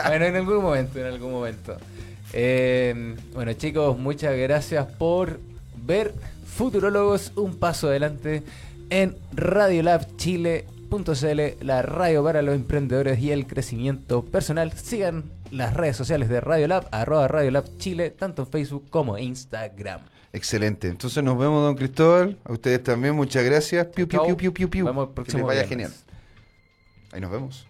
[0.05, 1.77] Bueno, en algún momento, en algún momento.
[2.33, 5.39] Eh, bueno, chicos, muchas gracias por
[5.87, 6.13] ver
[6.45, 8.43] Futurólogos un paso adelante
[8.91, 14.73] en radiolabchile.cl, la radio para los emprendedores y el crecimiento personal.
[14.73, 20.01] Sigan las redes sociales de Radiolab, arroba Radiolab Chile, tanto en Facebook como Instagram.
[20.33, 20.89] Excelente.
[20.89, 22.39] Entonces nos vemos, don Cristóbal.
[22.45, 23.87] A ustedes también, muchas gracias.
[23.89, 24.85] Piu, piu, piu, piu, piu, piu.
[24.87, 25.91] Vamos Que próximo les vaya viernes.
[25.93, 26.17] genial.
[27.13, 27.67] Ahí nos vemos.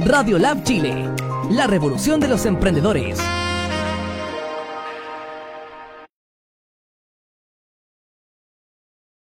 [0.06, 1.08] Radiolab Chile,
[1.52, 3.20] la revolución de los emprendedores.